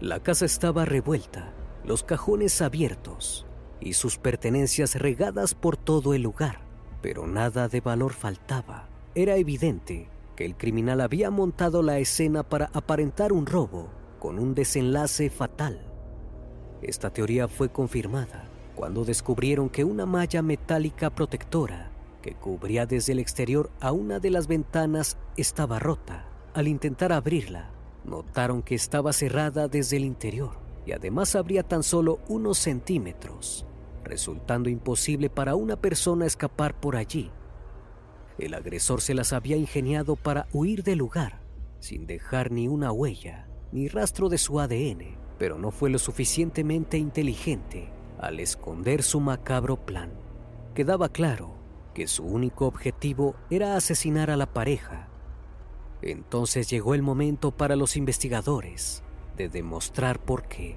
La 0.00 0.20
casa 0.20 0.44
estaba 0.44 0.84
revuelta, 0.84 1.52
los 1.84 2.02
cajones 2.02 2.60
abiertos 2.60 3.46
y 3.80 3.94
sus 3.94 4.18
pertenencias 4.18 4.94
regadas 4.94 5.54
por 5.54 5.76
todo 5.76 6.14
el 6.14 6.22
lugar, 6.22 6.60
pero 7.00 7.26
nada 7.26 7.68
de 7.68 7.80
valor 7.80 8.12
faltaba. 8.12 8.88
Era 9.14 9.36
evidente 9.36 10.08
que 10.36 10.44
el 10.44 10.56
criminal 10.56 11.00
había 11.00 11.30
montado 11.30 11.82
la 11.82 11.98
escena 11.98 12.42
para 12.42 12.70
aparentar 12.72 13.32
un 13.32 13.46
robo 13.46 13.88
con 14.18 14.38
un 14.38 14.54
desenlace 14.54 15.30
fatal. 15.30 15.84
Esta 16.80 17.10
teoría 17.10 17.48
fue 17.48 17.70
confirmada 17.70 18.48
cuando 18.74 19.04
descubrieron 19.04 19.68
que 19.68 19.84
una 19.84 20.06
malla 20.06 20.42
metálica 20.42 21.10
protectora 21.10 21.90
que 22.22 22.34
cubría 22.34 22.86
desde 22.86 23.12
el 23.12 23.18
exterior 23.18 23.70
a 23.80 23.92
una 23.92 24.20
de 24.20 24.30
las 24.30 24.46
ventanas 24.46 25.18
estaba 25.36 25.78
rota. 25.78 26.24
Al 26.54 26.68
intentar 26.68 27.12
abrirla, 27.12 27.70
notaron 28.04 28.62
que 28.62 28.74
estaba 28.74 29.12
cerrada 29.12 29.68
desde 29.68 29.96
el 29.96 30.04
interior 30.04 30.52
y 30.86 30.92
además 30.92 31.34
abría 31.36 31.62
tan 31.62 31.82
solo 31.82 32.20
unos 32.28 32.58
centímetros, 32.58 33.66
resultando 34.04 34.70
imposible 34.70 35.30
para 35.30 35.54
una 35.54 35.76
persona 35.76 36.26
escapar 36.26 36.78
por 36.78 36.96
allí. 36.96 37.30
El 38.38 38.54
agresor 38.54 39.00
se 39.00 39.14
las 39.14 39.32
había 39.32 39.56
ingeniado 39.56 40.16
para 40.16 40.46
huir 40.52 40.82
del 40.82 40.98
lugar, 40.98 41.40
sin 41.80 42.06
dejar 42.06 42.50
ni 42.50 42.68
una 42.68 42.92
huella 42.92 43.48
ni 43.72 43.88
rastro 43.88 44.28
de 44.28 44.38
su 44.38 44.60
ADN, 44.60 45.16
pero 45.38 45.58
no 45.58 45.70
fue 45.70 45.90
lo 45.90 45.98
suficientemente 45.98 46.98
inteligente 46.98 47.90
al 48.18 48.38
esconder 48.38 49.02
su 49.02 49.18
macabro 49.18 49.76
plan. 49.76 50.12
Quedaba 50.74 51.08
claro 51.08 51.54
que 51.94 52.06
su 52.06 52.24
único 52.24 52.66
objetivo 52.66 53.34
era 53.50 53.76
asesinar 53.76 54.30
a 54.30 54.36
la 54.36 54.52
pareja. 54.52 55.08
Entonces 56.02 56.68
llegó 56.70 56.94
el 56.94 57.02
momento 57.02 57.50
para 57.50 57.76
los 57.76 57.96
investigadores 57.96 59.02
de 59.36 59.48
demostrar 59.48 60.18
por 60.20 60.44
qué. 60.48 60.76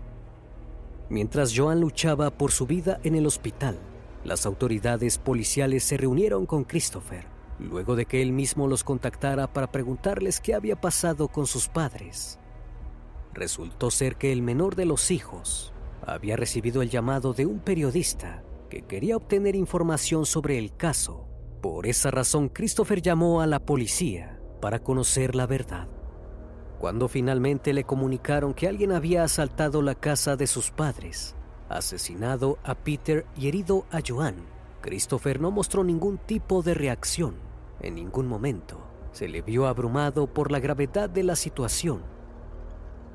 Mientras 1.09 1.53
Joan 1.55 1.79
luchaba 1.79 2.31
por 2.31 2.51
su 2.51 2.65
vida 2.65 2.99
en 3.03 3.15
el 3.15 3.27
hospital, 3.27 3.77
las 4.23 4.45
autoridades 4.45 5.17
policiales 5.17 5.83
se 5.83 5.97
reunieron 5.97 6.45
con 6.45 6.63
Christopher, 6.63 7.34
luego 7.59 7.95
de 7.95 8.05
que 8.05 8.21
él 8.21 8.31
mismo 8.31 8.67
los 8.67 8.83
contactara 8.83 9.51
para 9.51 9.71
preguntarles 9.71 10.39
qué 10.39 10.53
había 10.53 10.79
pasado 10.79 11.27
con 11.27 11.47
sus 11.47 11.67
padres. 11.67 12.39
Resultó 13.33 13.91
ser 13.91 14.15
que 14.15 14.31
el 14.31 14.41
menor 14.41 14.75
de 14.75 14.85
los 14.85 15.11
hijos 15.11 15.73
había 16.05 16.35
recibido 16.35 16.81
el 16.81 16.89
llamado 16.89 17.33
de 17.33 17.45
un 17.45 17.59
periodista 17.59 18.43
que 18.69 18.83
quería 18.83 19.17
obtener 19.17 19.55
información 19.55 20.25
sobre 20.25 20.57
el 20.57 20.75
caso. 20.75 21.27
Por 21.61 21.87
esa 21.87 22.11
razón, 22.11 22.49
Christopher 22.49 23.01
llamó 23.01 23.41
a 23.41 23.47
la 23.47 23.59
policía 23.59 24.39
para 24.61 24.79
conocer 24.79 25.35
la 25.35 25.47
verdad. 25.47 25.87
Cuando 26.79 27.07
finalmente 27.07 27.73
le 27.73 27.83
comunicaron 27.83 28.53
que 28.53 28.67
alguien 28.67 28.91
había 28.91 29.23
asaltado 29.23 29.81
la 29.81 29.95
casa 29.95 30.35
de 30.35 30.45
sus 30.45 30.71
padres, 30.71 31.35
asesinado 31.69 32.59
a 32.63 32.75
Peter 32.75 33.25
y 33.35 33.47
herido 33.47 33.85
a 33.91 33.99
Joan, 34.05 34.35
Christopher 34.81 35.39
no 35.39 35.51
mostró 35.51 35.83
ningún 35.83 36.17
tipo 36.17 36.61
de 36.61 36.75
reacción. 36.75 37.44
En 37.79 37.95
ningún 37.95 38.27
momento 38.27 38.79
se 39.11 39.27
le 39.27 39.41
vio 39.41 39.67
abrumado 39.67 40.27
por 40.27 40.51
la 40.51 40.59
gravedad 40.59 41.09
de 41.09 41.23
la 41.23 41.35
situación. 41.35 42.01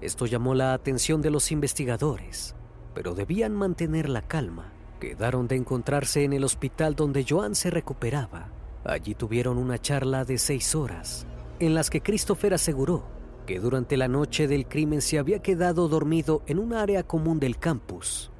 Esto 0.01 0.27
llamó 0.27 0.55
la 0.55 0.73
atención 0.73 1.21
de 1.21 1.31
los 1.31 1.53
investigadores, 1.53 2.55
pero 2.95 3.15
debían 3.15 3.55
mantener 3.55 4.09
la 4.09 4.23
calma. 4.23 4.73
Quedaron 4.99 5.47
de 5.49 5.57
encontrarse 5.57 6.25
en 6.25 6.33
el 6.33 6.45
hospital 6.45 6.95
donde 6.95 7.27
Joan 7.29 7.55
se 7.55 7.71
recuperaba. 7.71 8.49
Allí 8.85 9.15
tuvieron 9.15 9.59
una 9.59 9.79
charla 9.79 10.25
de 10.25 10.39
seis 10.39 10.75
horas, 10.75 11.27
en 11.59 11.75
las 11.75 11.91
que 11.91 12.01
Christopher 12.01 12.55
aseguró 12.55 13.05
que 13.47 13.59
durante 13.61 13.97
la 13.97 14.09
noche 14.09 14.47
del 14.47 14.67
crimen 14.67 15.03
se 15.03 15.19
había 15.19 15.41
quedado 15.41 15.89
dormido 15.89 16.43
en 16.47 16.59
un 16.59 16.73
área 16.73 17.03
común 17.03 17.41
del 17.41 17.59
campus. 17.59 18.31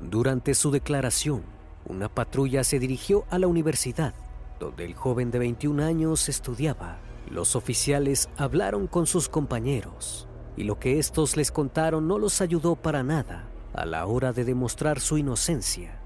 Durante 0.00 0.54
su 0.54 0.70
declaración, 0.70 1.42
una 1.86 2.08
patrulla 2.08 2.64
se 2.64 2.78
dirigió 2.78 3.24
a 3.30 3.38
la 3.38 3.46
universidad, 3.46 4.14
donde 4.60 4.84
el 4.84 4.94
joven 4.94 5.32
de 5.32 5.40
21 5.40 5.82
años 5.82 6.28
estudiaba. 6.28 6.98
Los 7.28 7.56
oficiales 7.56 8.28
hablaron 8.36 8.86
con 8.86 9.06
sus 9.06 9.28
compañeros 9.28 10.28
y 10.56 10.64
lo 10.64 10.78
que 10.78 10.98
estos 10.98 11.36
les 11.36 11.50
contaron 11.50 12.06
no 12.06 12.18
los 12.18 12.40
ayudó 12.40 12.76
para 12.76 13.02
nada 13.02 13.48
a 13.72 13.86
la 13.86 14.06
hora 14.06 14.32
de 14.32 14.44
demostrar 14.44 15.00
su 15.00 15.18
inocencia. 15.18 16.00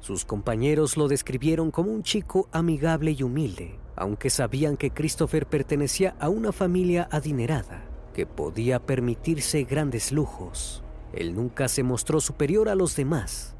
Sus 0.00 0.24
compañeros 0.24 0.96
lo 0.96 1.08
describieron 1.08 1.70
como 1.70 1.90
un 1.90 2.02
chico 2.02 2.48
amigable 2.52 3.10
y 3.12 3.22
humilde, 3.22 3.78
aunque 3.96 4.30
sabían 4.30 4.76
que 4.76 4.90
Christopher 4.90 5.46
pertenecía 5.46 6.16
a 6.18 6.28
una 6.28 6.52
familia 6.52 7.08
adinerada 7.10 7.84
que 8.14 8.24
podía 8.24 8.80
permitirse 8.80 9.64
grandes 9.64 10.12
lujos. 10.12 10.82
Él 11.12 11.34
nunca 11.34 11.68
se 11.68 11.82
mostró 11.82 12.20
superior 12.20 12.68
a 12.68 12.74
los 12.74 12.96
demás. 12.96 13.57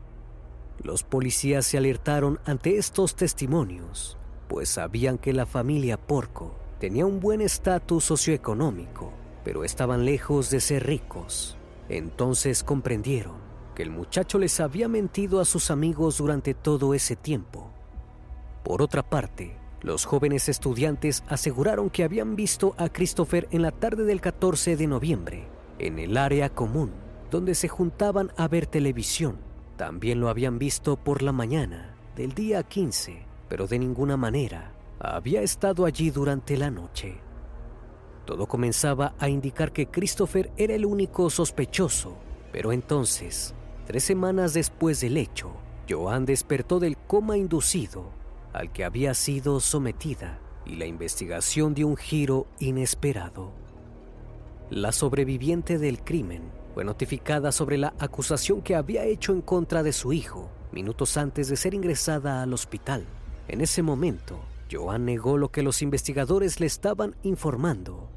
Los 0.83 1.03
policías 1.03 1.67
se 1.67 1.77
alertaron 1.77 2.39
ante 2.45 2.79
estos 2.79 3.17
testimonios, 3.17 4.17
pues 4.49 4.69
sabían 4.69 5.19
que 5.19 5.33
la 5.33 5.45
familia 5.45 5.97
Porco 5.97 6.55
tenía 6.79 7.05
un 7.05 7.21
buen 7.21 7.41
estatus 7.41 8.05
socioeconómico, 8.05 9.13
pero 9.45 9.65
estaban 9.65 10.05
lejos 10.05 10.51
de 10.51 10.61
ser 10.61 10.87
ricos. 10.87 11.57
Entonces 11.89 12.63
comprendieron 12.63 13.37
que 13.75 13.83
el 13.83 13.91
muchacho 13.91 14.39
les 14.39 14.61
había 14.61 14.89
mentido 14.89 15.41
a 15.41 15.45
sus 15.45 15.71
amigos 15.71 16.19
durante 16.19 16.55
todo 16.55 16.95
ese 16.95 17.17
tiempo. 17.17 17.71
Por 18.63 18.83
otra 18.83 19.09
parte, 19.09 19.57
los 19.81 20.05
jóvenes 20.05 20.49
estudiantes 20.49 21.25
aseguraron 21.29 21.89
que 21.91 22.05
habían 22.05 22.37
visto 22.37 22.75
a 22.79 22.89
Christopher 22.89 23.49
en 23.51 23.63
la 23.63 23.71
tarde 23.71 24.05
del 24.05 24.21
14 24.21 24.77
de 24.77 24.87
noviembre, 24.87 25.47
en 25.79 25.99
el 25.99 26.17
área 26.17 26.51
común, 26.51 26.91
donde 27.31 27.55
se 27.55 27.69
juntaban 27.69 28.33
a 28.37 28.49
ver 28.49 28.67
televisión. 28.67 29.48
También 29.79 30.19
lo 30.19 30.29
habían 30.29 30.59
visto 30.59 30.97
por 30.97 31.23
la 31.23 31.31
mañana 31.31 31.95
del 32.17 32.33
día 32.35 32.65
15, 32.65 33.25
pero 33.49 33.69
de 33.69 33.79
ninguna 33.79 34.17
manera 34.17 34.73
había 34.99 35.41
estado 35.41 35.85
allí 35.87 36.11
durante 36.11 36.57
la 36.57 36.69
noche. 36.69 37.21
Todo 38.25 38.49
comenzaba 38.49 39.15
a 39.21 39.29
indicar 39.29 39.73
que 39.73 39.87
Christopher 39.87 40.51
era 40.57 40.75
el 40.75 40.85
único 40.85 41.31
sospechoso, 41.31 42.17
pero 42.51 42.73
entonces, 42.73 43.55
tres 43.87 44.03
semanas 44.03 44.53
después 44.53 45.01
del 45.01 45.17
hecho, 45.17 45.53
Joan 45.89 46.27
despertó 46.27 46.81
del 46.81 46.97
coma 46.97 47.37
inducido 47.37 48.11
al 48.53 48.73
que 48.73 48.85
había 48.85 49.15
sido 49.15 49.61
sometida 49.61 50.41
y 50.67 50.75
la 50.75 50.87
investigación 50.87 51.75
dio 51.75 51.87
un 51.87 51.97
giro 51.97 52.49
inesperado. 52.59 53.53
La 54.71 54.91
sobreviviente 54.91 55.79
del 55.79 56.03
crimen 56.03 56.58
fue 56.79 56.85
notificada 56.85 57.51
sobre 57.51 57.77
la 57.77 57.93
acusación 57.99 58.63
que 58.63 58.77
había 58.77 59.03
hecho 59.03 59.33
en 59.33 59.41
contra 59.43 59.83
de 59.83 59.93
su 59.93 60.13
hijo 60.13 60.49
minutos 60.71 61.17
antes 61.17 61.49
de 61.49 61.57
ser 61.57 61.75
ingresada 61.75 62.41
al 62.41 62.55
hospital. 62.55 63.05
En 63.49 63.63
ese 63.63 63.83
momento, 63.83 64.39
Joan 64.71 65.05
negó 65.05 65.39
lo 65.39 65.51
que 65.51 65.65
los 65.65 65.83
investigadores 65.83 66.61
le 66.61 66.67
estaban 66.67 67.17
informando 67.25 68.09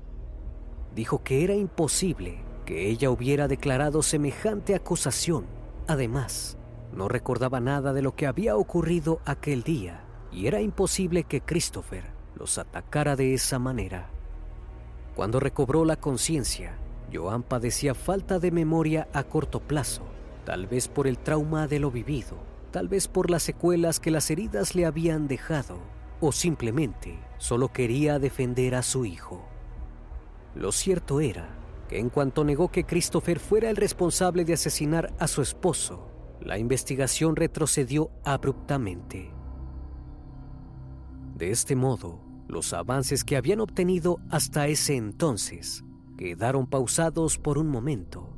dijo 0.93 1.23
que 1.23 1.43
era 1.43 1.55
imposible 1.55 2.43
que 2.63 2.87
ella 2.87 3.09
hubiera 3.09 3.47
declarado 3.47 4.03
semejante 4.03 4.75
acusación. 4.75 5.47
Además, 5.87 6.55
no 6.93 7.07
recordaba 7.07 7.59
nada 7.59 7.93
de 7.93 8.03
lo 8.03 8.15
que 8.15 8.27
había 8.27 8.57
ocurrido 8.57 9.21
aquel 9.25 9.63
día 9.63 10.05
y 10.31 10.45
era 10.45 10.61
imposible 10.61 11.23
que 11.23 11.41
Christopher 11.41 12.03
los 12.35 12.59
atacara 12.59 13.15
de 13.15 13.33
esa 13.33 13.57
manera. 13.57 14.11
Cuando 15.15 15.39
recobró 15.39 15.83
la 15.83 15.95
conciencia, 15.95 16.77
Joan 17.11 17.43
padecía 17.43 17.93
falta 17.93 18.39
de 18.39 18.51
memoria 18.51 19.07
a 19.13 19.23
corto 19.23 19.59
plazo, 19.59 20.03
tal 20.45 20.67
vez 20.67 20.87
por 20.87 21.07
el 21.07 21.17
trauma 21.17 21.67
de 21.67 21.79
lo 21.79 21.91
vivido, 21.91 22.37
tal 22.71 22.87
vez 22.87 23.07
por 23.07 23.29
las 23.29 23.43
secuelas 23.43 23.99
que 23.99 24.11
las 24.11 24.29
heridas 24.31 24.75
le 24.75 24.85
habían 24.85 25.27
dejado, 25.27 25.77
o 26.19 26.31
simplemente 26.31 27.19
solo 27.37 27.69
quería 27.69 28.19
defender 28.19 28.75
a 28.75 28.81
su 28.81 29.05
hijo. 29.05 29.45
Lo 30.55 30.71
cierto 30.71 31.19
era 31.19 31.49
que 31.89 31.99
en 31.99 32.09
cuanto 32.09 32.43
negó 32.43 32.69
que 32.69 32.85
Christopher 32.85 33.39
fuera 33.39 33.69
el 33.69 33.75
responsable 33.75 34.45
de 34.45 34.53
asesinar 34.53 35.13
a 35.19 35.27
su 35.27 35.41
esposo, 35.41 36.07
la 36.39 36.57
investigación 36.57 37.35
retrocedió 37.35 38.11
abruptamente. 38.23 39.31
De 41.35 41.51
este 41.51 41.75
modo, 41.75 42.21
los 42.47 42.73
avances 42.73 43.23
que 43.23 43.35
habían 43.35 43.59
obtenido 43.59 44.19
hasta 44.29 44.67
ese 44.67 44.95
entonces 44.95 45.83
quedaron 46.21 46.67
pausados 46.67 47.39
por 47.39 47.57
un 47.57 47.67
momento. 47.67 48.29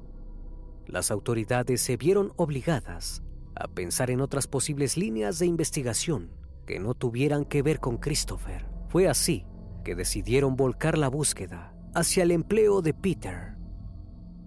Las 0.88 1.12
autoridades 1.12 1.82
se 1.82 1.98
vieron 1.98 2.32
obligadas 2.38 3.24
a 3.56 3.68
pensar 3.68 4.10
en 4.10 4.22
otras 4.22 4.48
posibles 4.48 4.96
líneas 4.96 5.38
de 5.38 5.48
investigación 5.48 6.32
que 6.66 6.80
no 6.80 6.94
tuvieran 6.94 7.44
que 7.44 7.62
ver 7.62 7.82
con 7.82 7.98
Christopher. 7.98 8.70
Fue 8.88 9.10
así 9.10 9.46
que 9.84 9.96
decidieron 9.96 10.56
volcar 10.56 10.98
la 10.98 11.10
búsqueda 11.10 11.76
hacia 11.94 12.24
el 12.24 12.32
empleo 12.32 12.82
de 12.82 12.94
Peter, 12.94 13.58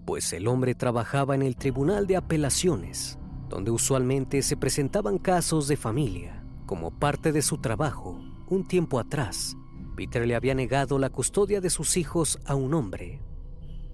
pues 0.07 0.33
el 0.33 0.47
hombre 0.47 0.73
trabajaba 0.73 1.35
en 1.35 1.43
el 1.43 1.57
Tribunal 1.57 2.07
de 2.07 2.15
Apelaciones, 2.15 3.19
donde 3.49 3.69
usualmente 3.69 4.41
se 4.41 4.57
presentaban 4.57 5.19
casos 5.19 5.67
de 5.67 5.77
familia. 5.77 6.43
Como 6.65 6.89
parte 6.89 7.31
de 7.31 7.43
su 7.43 7.59
trabajo, 7.59 8.19
un 8.49 8.67
tiempo 8.67 8.99
atrás, 8.99 9.55
Peter 9.97 10.27
le 10.27 10.35
había 10.35 10.53
negado 10.53 10.99
la 10.99 11.09
custodia 11.09 11.59
de 11.59 11.71
sus 11.71 11.97
hijos 11.97 12.37
a 12.45 12.53
un 12.53 12.75
hombre. 12.75 13.19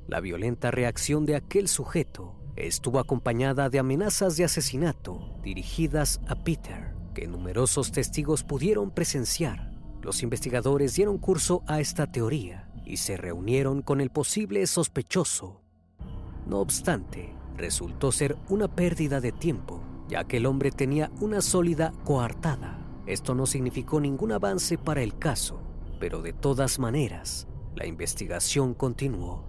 La 0.05 0.19
violenta 0.19 0.69
reacción 0.69 1.25
de 1.25 1.37
aquel 1.37 1.69
sujeto 1.69 2.35
estuvo 2.57 2.99
acompañada 2.99 3.69
de 3.69 3.79
amenazas 3.79 4.35
de 4.35 4.43
asesinato 4.43 5.39
dirigidas 5.43 6.19
a 6.27 6.43
Peter, 6.43 6.93
que 7.15 7.25
numerosos 7.25 7.93
testigos 7.93 8.43
pudieron 8.43 8.91
presenciar. 8.91 9.71
Los 10.01 10.23
investigadores 10.23 10.93
dieron 10.93 11.17
curso 11.19 11.63
a 11.67 11.79
esta 11.79 12.11
teoría 12.11 12.69
y 12.85 12.97
se 12.97 13.15
reunieron 13.15 13.81
con 13.81 14.01
el 14.01 14.09
posible 14.09 14.67
sospechoso. 14.67 15.61
No 16.45 16.59
obstante, 16.59 17.33
resultó 17.55 18.11
ser 18.11 18.35
una 18.49 18.67
pérdida 18.67 19.21
de 19.21 19.31
tiempo, 19.31 19.81
ya 20.09 20.25
que 20.25 20.35
el 20.35 20.47
hombre 20.47 20.71
tenía 20.71 21.11
una 21.21 21.41
sólida 21.41 21.93
coartada. 22.03 22.85
Esto 23.05 23.35
no 23.35 23.45
significó 23.45 24.01
ningún 24.01 24.33
avance 24.33 24.77
para 24.77 25.01
el 25.01 25.17
caso, 25.17 25.72
pero 26.03 26.21
de 26.21 26.33
todas 26.33 26.79
maneras, 26.79 27.47
la 27.77 27.85
investigación 27.85 28.73
continuó. 28.73 29.45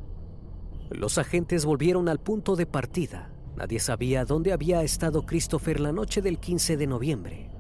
Los 0.88 1.18
agentes 1.18 1.64
volvieron 1.64 2.08
al 2.08 2.20
punto 2.20 2.54
de 2.54 2.64
partida. 2.64 3.32
Nadie 3.56 3.80
sabía 3.80 4.24
dónde 4.24 4.52
había 4.52 4.80
estado 4.84 5.26
Christopher 5.26 5.80
la 5.80 5.90
noche 5.90 6.22
del 6.22 6.38
15 6.38 6.76
de 6.76 6.86
noviembre. 6.86 7.50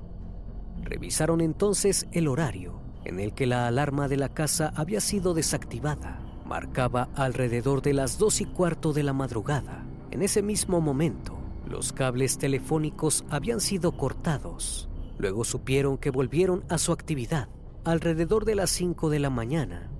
Revisaron 0.84 1.40
entonces 1.40 2.06
el 2.12 2.28
horario 2.28 2.82
en 3.04 3.18
el 3.18 3.34
que 3.34 3.46
la 3.46 3.66
alarma 3.66 4.06
de 4.06 4.16
la 4.16 4.28
casa 4.28 4.72
había 4.76 5.00
sido 5.00 5.34
desactivada. 5.34 6.20
Marcaba 6.46 7.08
alrededor 7.16 7.82
de 7.82 7.94
las 7.94 8.16
dos 8.16 8.40
y 8.40 8.44
cuarto 8.44 8.92
de 8.92 9.02
la 9.02 9.12
madrugada. 9.12 9.84
En 10.12 10.22
ese 10.22 10.40
mismo 10.40 10.80
momento, 10.80 11.36
los 11.68 11.92
cables 11.92 12.38
telefónicos 12.38 13.24
habían 13.28 13.58
sido 13.58 13.96
cortados. 13.96 14.88
Luego 15.18 15.42
supieron 15.42 15.98
que 15.98 16.10
volvieron 16.10 16.62
a 16.68 16.78
su 16.78 16.92
actividad 16.92 17.48
alrededor 17.84 18.46
de 18.46 18.54
las 18.54 18.70
5 18.70 19.10
de 19.10 19.18
la 19.18 19.30
mañana. 19.30 19.90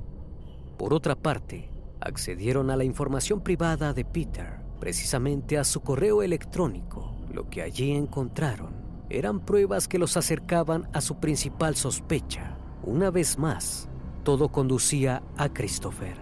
Por 0.79 0.94
otra 0.94 1.14
parte, 1.14 1.70
accedieron 2.01 2.70
a 2.70 2.77
la 2.77 2.85
información 2.85 3.42
privada 3.42 3.92
de 3.92 4.05
Peter, 4.05 4.61
precisamente 4.81 5.59
a 5.59 5.64
su 5.64 5.83
correo 5.83 6.23
electrónico. 6.23 7.14
Lo 7.33 7.51
que 7.51 7.62
allí 7.62 7.92
encontraron 7.92 8.75
eran 9.11 9.40
pruebas 9.40 9.87
que 9.87 9.99
los 9.99 10.16
acercaban 10.16 10.88
a 10.92 11.01
su 11.01 11.16
principal 11.16 11.77
sospecha. 11.77 12.57
Una 12.83 13.11
vez 13.11 13.38
más, 13.38 13.88
todo 14.23 14.51
conducía 14.51 15.23
a 15.37 15.51
Christopher. 15.51 16.16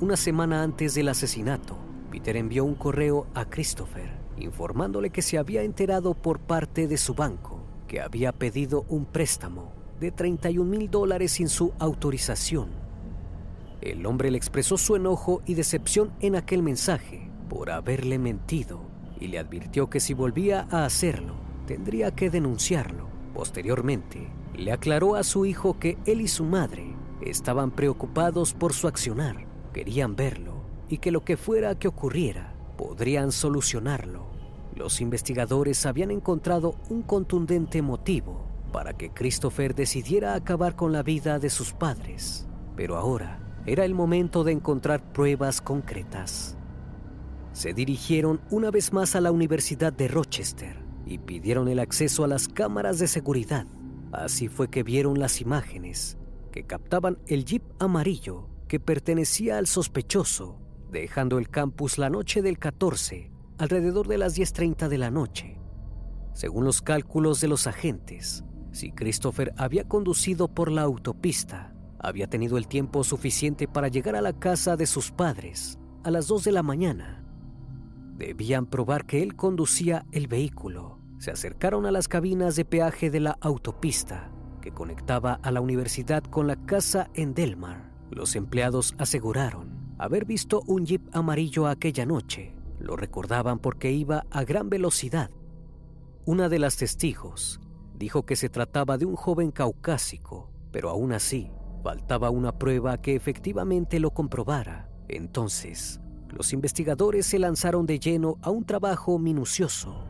Una 0.00 0.16
semana 0.16 0.62
antes 0.62 0.94
del 0.94 1.08
asesinato, 1.08 1.76
Peter 2.10 2.36
envió 2.36 2.64
un 2.64 2.74
correo 2.74 3.26
a 3.34 3.44
Christopher 3.44 4.16
informándole 4.38 5.10
que 5.10 5.20
se 5.20 5.36
había 5.36 5.62
enterado 5.62 6.14
por 6.14 6.38
parte 6.38 6.86
de 6.86 6.96
su 6.96 7.12
banco 7.14 7.60
que 7.88 8.00
había 8.00 8.30
pedido 8.30 8.84
un 8.88 9.04
préstamo 9.04 9.77
de 10.00 10.12
31 10.12 10.68
mil 10.68 10.90
dólares 10.90 11.32
sin 11.32 11.48
su 11.48 11.72
autorización. 11.78 12.68
El 13.80 14.06
hombre 14.06 14.30
le 14.30 14.38
expresó 14.38 14.76
su 14.76 14.96
enojo 14.96 15.42
y 15.46 15.54
decepción 15.54 16.12
en 16.20 16.36
aquel 16.36 16.62
mensaje 16.62 17.30
por 17.48 17.70
haberle 17.70 18.18
mentido 18.18 18.80
y 19.20 19.28
le 19.28 19.38
advirtió 19.38 19.88
que 19.88 20.00
si 20.00 20.14
volvía 20.14 20.66
a 20.70 20.84
hacerlo, 20.84 21.34
tendría 21.66 22.10
que 22.12 22.30
denunciarlo. 22.30 23.08
Posteriormente, 23.34 24.28
le 24.56 24.72
aclaró 24.72 25.14
a 25.14 25.22
su 25.22 25.46
hijo 25.46 25.78
que 25.78 25.96
él 26.06 26.20
y 26.20 26.28
su 26.28 26.44
madre 26.44 26.94
estaban 27.20 27.70
preocupados 27.70 28.54
por 28.54 28.72
su 28.72 28.88
accionar, 28.88 29.46
querían 29.72 30.16
verlo 30.16 30.62
y 30.88 30.98
que 30.98 31.10
lo 31.10 31.24
que 31.24 31.36
fuera 31.36 31.78
que 31.78 31.88
ocurriera, 31.88 32.54
podrían 32.76 33.32
solucionarlo. 33.32 34.26
Los 34.74 35.00
investigadores 35.00 35.84
habían 35.86 36.10
encontrado 36.10 36.76
un 36.88 37.02
contundente 37.02 37.82
motivo 37.82 38.47
para 38.72 38.92
que 38.92 39.10
Christopher 39.10 39.74
decidiera 39.74 40.34
acabar 40.34 40.76
con 40.76 40.92
la 40.92 41.02
vida 41.02 41.38
de 41.38 41.50
sus 41.50 41.72
padres, 41.72 42.46
pero 42.76 42.96
ahora 42.96 43.40
era 43.66 43.84
el 43.84 43.94
momento 43.94 44.44
de 44.44 44.52
encontrar 44.52 45.12
pruebas 45.12 45.60
concretas. 45.60 46.56
Se 47.52 47.74
dirigieron 47.74 48.40
una 48.50 48.70
vez 48.70 48.92
más 48.92 49.16
a 49.16 49.20
la 49.20 49.32
Universidad 49.32 49.92
de 49.92 50.08
Rochester 50.08 50.76
y 51.06 51.18
pidieron 51.18 51.68
el 51.68 51.78
acceso 51.78 52.24
a 52.24 52.28
las 52.28 52.48
cámaras 52.48 52.98
de 52.98 53.08
seguridad. 53.08 53.66
Así 54.12 54.48
fue 54.48 54.70
que 54.70 54.82
vieron 54.82 55.18
las 55.18 55.40
imágenes 55.40 56.18
que 56.52 56.64
captaban 56.64 57.18
el 57.26 57.44
jeep 57.44 57.62
amarillo 57.78 58.48
que 58.68 58.80
pertenecía 58.80 59.58
al 59.58 59.66
sospechoso, 59.66 60.58
dejando 60.90 61.38
el 61.38 61.48
campus 61.48 61.98
la 61.98 62.10
noche 62.10 62.42
del 62.42 62.58
14, 62.58 63.30
alrededor 63.58 64.06
de 64.08 64.18
las 64.18 64.38
10.30 64.38 64.88
de 64.88 64.98
la 64.98 65.10
noche. 65.10 65.58
Según 66.34 66.64
los 66.64 66.82
cálculos 66.82 67.40
de 67.40 67.48
los 67.48 67.66
agentes, 67.66 68.44
si 68.78 68.92
Christopher 68.92 69.52
había 69.56 69.88
conducido 69.88 70.46
por 70.46 70.70
la 70.70 70.82
autopista, 70.82 71.74
había 71.98 72.28
tenido 72.28 72.58
el 72.58 72.68
tiempo 72.68 73.02
suficiente 73.02 73.66
para 73.66 73.88
llegar 73.88 74.14
a 74.14 74.20
la 74.20 74.32
casa 74.32 74.76
de 74.76 74.86
sus 74.86 75.10
padres 75.10 75.80
a 76.04 76.12
las 76.12 76.28
2 76.28 76.44
de 76.44 76.52
la 76.52 76.62
mañana. 76.62 77.24
Debían 78.16 78.66
probar 78.66 79.04
que 79.04 79.20
él 79.24 79.34
conducía 79.34 80.06
el 80.12 80.28
vehículo. 80.28 81.00
Se 81.18 81.32
acercaron 81.32 81.86
a 81.86 81.90
las 81.90 82.06
cabinas 82.06 82.54
de 82.54 82.64
peaje 82.64 83.10
de 83.10 83.18
la 83.18 83.36
autopista 83.40 84.30
que 84.62 84.70
conectaba 84.70 85.40
a 85.42 85.50
la 85.50 85.60
universidad 85.60 86.22
con 86.22 86.46
la 86.46 86.54
casa 86.54 87.10
en 87.14 87.34
Delmar. 87.34 87.90
Los 88.12 88.36
empleados 88.36 88.94
aseguraron 88.96 89.96
haber 89.98 90.24
visto 90.24 90.62
un 90.68 90.86
jeep 90.86 91.02
amarillo 91.12 91.66
aquella 91.66 92.06
noche. 92.06 92.54
Lo 92.78 92.94
recordaban 92.94 93.58
porque 93.58 93.90
iba 93.90 94.24
a 94.30 94.44
gran 94.44 94.70
velocidad. 94.70 95.32
Una 96.26 96.48
de 96.48 96.60
las 96.60 96.76
testigos 96.76 97.60
dijo 97.98 98.24
que 98.24 98.36
se 98.36 98.48
trataba 98.48 98.96
de 98.96 99.04
un 99.04 99.16
joven 99.16 99.50
caucásico, 99.50 100.50
pero 100.70 100.88
aún 100.90 101.12
así 101.12 101.50
faltaba 101.82 102.30
una 102.30 102.52
prueba 102.52 103.00
que 103.00 103.14
efectivamente 103.14 104.00
lo 104.00 104.12
comprobara. 104.12 104.90
Entonces, 105.08 106.00
los 106.28 106.52
investigadores 106.52 107.26
se 107.26 107.38
lanzaron 107.38 107.86
de 107.86 107.98
lleno 107.98 108.36
a 108.42 108.50
un 108.50 108.64
trabajo 108.64 109.18
minucioso. 109.18 110.04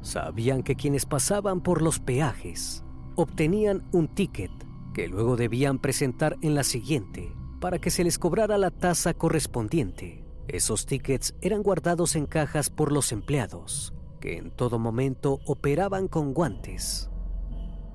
Sabían 0.00 0.62
que 0.62 0.76
quienes 0.76 1.06
pasaban 1.06 1.60
por 1.60 1.82
los 1.82 1.98
peajes 1.98 2.84
obtenían 3.16 3.84
un 3.92 4.08
ticket 4.08 4.50
que 4.94 5.08
luego 5.08 5.36
debían 5.36 5.78
presentar 5.78 6.36
en 6.40 6.54
la 6.54 6.62
siguiente 6.62 7.32
para 7.60 7.78
que 7.78 7.90
se 7.90 8.04
les 8.04 8.18
cobrara 8.18 8.58
la 8.58 8.70
tasa 8.70 9.14
correspondiente. 9.14 10.24
Esos 10.46 10.86
tickets 10.86 11.34
eran 11.40 11.62
guardados 11.62 12.16
en 12.16 12.26
cajas 12.26 12.70
por 12.70 12.92
los 12.92 13.12
empleados, 13.12 13.92
que 14.20 14.36
en 14.36 14.50
todo 14.50 14.78
momento 14.78 15.40
operaban 15.46 16.08
con 16.08 16.34
guantes. 16.34 17.10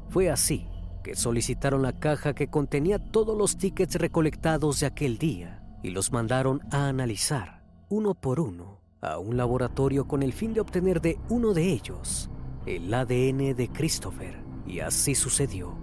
Fue 0.10 0.30
así 0.30 0.68
que 1.04 1.16
solicitaron 1.16 1.82
la 1.82 2.00
caja 2.00 2.34
que 2.34 2.50
contenía 2.50 2.98
todos 2.98 3.38
los 3.38 3.58
tickets 3.58 3.96
recolectados 3.96 4.80
de 4.80 4.86
aquel 4.86 5.18
día 5.18 5.64
y 5.84 5.90
los 5.90 6.12
mandaron 6.12 6.62
a 6.72 6.88
analizar, 6.88 7.64
uno 7.90 8.16
por 8.16 8.40
uno, 8.40 8.80
a 9.02 9.20
un 9.20 9.36
laboratorio 9.36 10.08
con 10.08 10.24
el 10.24 10.32
fin 10.32 10.54
de 10.54 10.62
obtener 10.62 11.02
de 11.02 11.20
uno 11.30 11.54
de 11.54 11.72
ellos 11.72 12.30
el 12.66 12.94
ADN 12.94 13.56
de 13.56 13.70
Christopher. 13.72 14.42
Y 14.66 14.80
así 14.80 15.16
sucedió. 15.16 15.76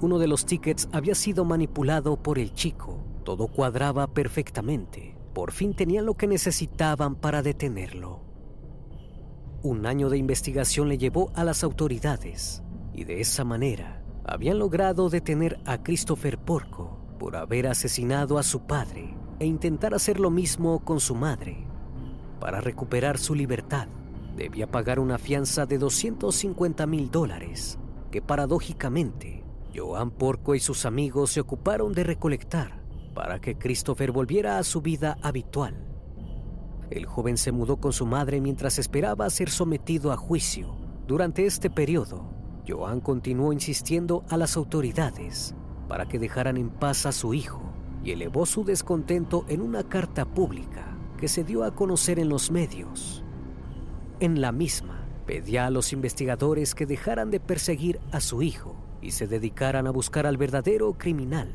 Uno 0.00 0.18
de 0.18 0.28
los 0.28 0.44
tickets 0.44 0.88
había 0.92 1.14
sido 1.14 1.44
manipulado 1.44 2.16
por 2.22 2.38
el 2.38 2.52
chico. 2.52 3.02
Todo 3.24 3.48
cuadraba 3.48 4.06
perfectamente. 4.06 5.16
Por 5.32 5.52
fin 5.52 5.74
tenían 5.74 6.06
lo 6.06 6.14
que 6.14 6.26
necesitaban 6.26 7.14
para 7.14 7.42
detenerlo. 7.42 8.29
Un 9.62 9.84
año 9.84 10.08
de 10.08 10.16
investigación 10.16 10.88
le 10.88 10.96
llevó 10.96 11.30
a 11.34 11.44
las 11.44 11.62
autoridades 11.64 12.62
y 12.94 13.04
de 13.04 13.20
esa 13.20 13.44
manera 13.44 14.02
habían 14.24 14.58
logrado 14.58 15.10
detener 15.10 15.60
a 15.66 15.82
Christopher 15.82 16.38
Porco 16.38 16.98
por 17.18 17.36
haber 17.36 17.66
asesinado 17.66 18.38
a 18.38 18.42
su 18.42 18.62
padre 18.62 19.14
e 19.38 19.44
intentar 19.44 19.92
hacer 19.92 20.18
lo 20.18 20.30
mismo 20.30 20.82
con 20.82 20.98
su 20.98 21.14
madre. 21.14 21.66
Para 22.40 22.62
recuperar 22.62 23.18
su 23.18 23.34
libertad, 23.34 23.88
debía 24.34 24.66
pagar 24.66 24.98
una 24.98 25.18
fianza 25.18 25.66
de 25.66 25.76
250 25.76 26.86
mil 26.86 27.10
dólares, 27.10 27.78
que 28.10 28.22
paradójicamente 28.22 29.44
Joan 29.76 30.10
Porco 30.10 30.54
y 30.54 30.60
sus 30.60 30.86
amigos 30.86 31.32
se 31.32 31.40
ocuparon 31.40 31.92
de 31.92 32.04
recolectar 32.04 32.80
para 33.14 33.42
que 33.42 33.58
Christopher 33.58 34.10
volviera 34.10 34.56
a 34.56 34.64
su 34.64 34.80
vida 34.80 35.18
habitual. 35.20 35.89
El 36.90 37.06
joven 37.06 37.36
se 37.36 37.52
mudó 37.52 37.76
con 37.76 37.92
su 37.92 38.04
madre 38.04 38.40
mientras 38.40 38.78
esperaba 38.78 39.30
ser 39.30 39.48
sometido 39.48 40.10
a 40.12 40.16
juicio. 40.16 40.74
Durante 41.06 41.46
este 41.46 41.70
periodo, 41.70 42.24
Joan 42.66 43.00
continuó 43.00 43.52
insistiendo 43.52 44.24
a 44.28 44.36
las 44.36 44.56
autoridades 44.56 45.54
para 45.88 46.06
que 46.06 46.18
dejaran 46.18 46.56
en 46.56 46.70
paz 46.70 47.06
a 47.06 47.12
su 47.12 47.34
hijo 47.34 47.62
y 48.04 48.12
elevó 48.12 48.46
su 48.46 48.64
descontento 48.64 49.44
en 49.48 49.60
una 49.60 49.84
carta 49.84 50.24
pública 50.24 50.96
que 51.16 51.28
se 51.28 51.44
dio 51.44 51.64
a 51.64 51.74
conocer 51.74 52.18
en 52.18 52.28
los 52.28 52.50
medios. 52.50 53.24
en 54.20 54.40
la 54.40 54.52
misma 54.52 55.06
pedía 55.26 55.66
a 55.66 55.70
los 55.70 55.92
investigadores 55.92 56.74
que 56.74 56.86
dejaran 56.86 57.30
de 57.30 57.40
perseguir 57.40 58.00
a 58.12 58.20
su 58.20 58.42
hijo 58.42 58.76
y 59.00 59.12
se 59.12 59.26
dedicaran 59.26 59.86
a 59.86 59.90
buscar 59.90 60.26
al 60.26 60.36
verdadero 60.36 60.92
criminal. 60.94 61.52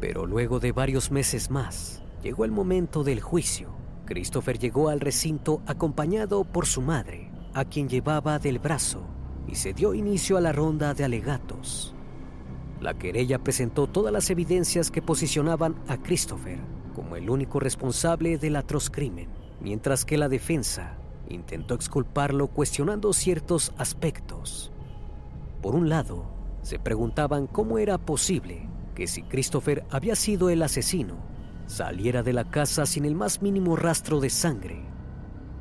Pero 0.00 0.26
luego 0.26 0.60
de 0.60 0.72
varios 0.72 1.10
meses 1.10 1.50
más, 1.50 2.02
llegó 2.22 2.44
el 2.44 2.50
momento 2.50 3.04
del 3.04 3.20
juicio. 3.20 3.68
Christopher 4.04 4.58
llegó 4.58 4.88
al 4.88 5.00
recinto 5.00 5.62
acompañado 5.66 6.44
por 6.44 6.66
su 6.66 6.82
madre, 6.82 7.30
a 7.54 7.64
quien 7.64 7.88
llevaba 7.88 8.38
del 8.38 8.58
brazo, 8.58 9.02
y 9.48 9.54
se 9.54 9.72
dio 9.72 9.94
inicio 9.94 10.36
a 10.36 10.40
la 10.40 10.52
ronda 10.52 10.94
de 10.94 11.04
alegatos. 11.04 11.94
La 12.80 12.94
querella 12.94 13.38
presentó 13.38 13.86
todas 13.86 14.12
las 14.12 14.28
evidencias 14.30 14.90
que 14.90 15.02
posicionaban 15.02 15.76
a 15.88 15.96
Christopher 15.96 16.58
como 16.94 17.16
el 17.16 17.28
único 17.28 17.60
responsable 17.60 18.38
del 18.38 18.56
atroz 18.56 18.88
crimen, 18.88 19.28
mientras 19.60 20.04
que 20.04 20.16
la 20.16 20.28
defensa 20.28 20.96
intentó 21.28 21.74
exculparlo 21.74 22.48
cuestionando 22.48 23.12
ciertos 23.12 23.72
aspectos. 23.76 24.70
Por 25.60 25.74
un 25.74 25.88
lado, 25.88 26.24
se 26.62 26.78
preguntaban 26.78 27.46
cómo 27.46 27.78
era 27.78 27.98
posible 27.98 28.68
que 28.94 29.06
si 29.06 29.22
Christopher 29.22 29.84
había 29.90 30.14
sido 30.14 30.50
el 30.50 30.62
asesino, 30.62 31.16
saliera 31.66 32.22
de 32.22 32.32
la 32.32 32.50
casa 32.50 32.86
sin 32.86 33.04
el 33.04 33.14
más 33.14 33.42
mínimo 33.42 33.76
rastro 33.76 34.20
de 34.20 34.30
sangre. 34.30 34.84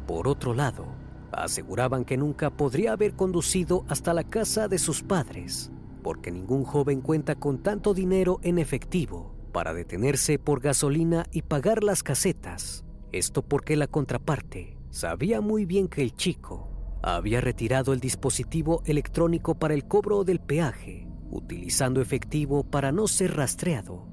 Por 0.07 0.27
otro 0.27 0.53
lado, 0.53 0.85
aseguraban 1.31 2.05
que 2.05 2.17
nunca 2.17 2.49
podría 2.49 2.93
haber 2.93 3.15
conducido 3.15 3.85
hasta 3.87 4.13
la 4.13 4.23
casa 4.23 4.67
de 4.67 4.77
sus 4.77 5.03
padres, 5.03 5.71
porque 6.03 6.31
ningún 6.31 6.63
joven 6.63 7.01
cuenta 7.01 7.35
con 7.35 7.63
tanto 7.63 7.93
dinero 7.93 8.39
en 8.43 8.59
efectivo 8.59 9.35
para 9.51 9.73
detenerse 9.73 10.39
por 10.39 10.59
gasolina 10.59 11.25
y 11.31 11.43
pagar 11.43 11.83
las 11.83 12.03
casetas. 12.03 12.83
Esto 13.11 13.43
porque 13.43 13.75
la 13.75 13.87
contraparte 13.87 14.77
sabía 14.89 15.41
muy 15.41 15.65
bien 15.65 15.87
que 15.87 16.01
el 16.01 16.15
chico 16.15 16.69
había 17.01 17.41
retirado 17.41 17.93
el 17.93 17.99
dispositivo 17.99 18.81
electrónico 18.85 19.55
para 19.55 19.73
el 19.73 19.85
cobro 19.85 20.23
del 20.23 20.39
peaje, 20.39 21.07
utilizando 21.29 22.01
efectivo 22.01 22.63
para 22.63 22.91
no 22.91 23.07
ser 23.07 23.35
rastreado. 23.35 24.12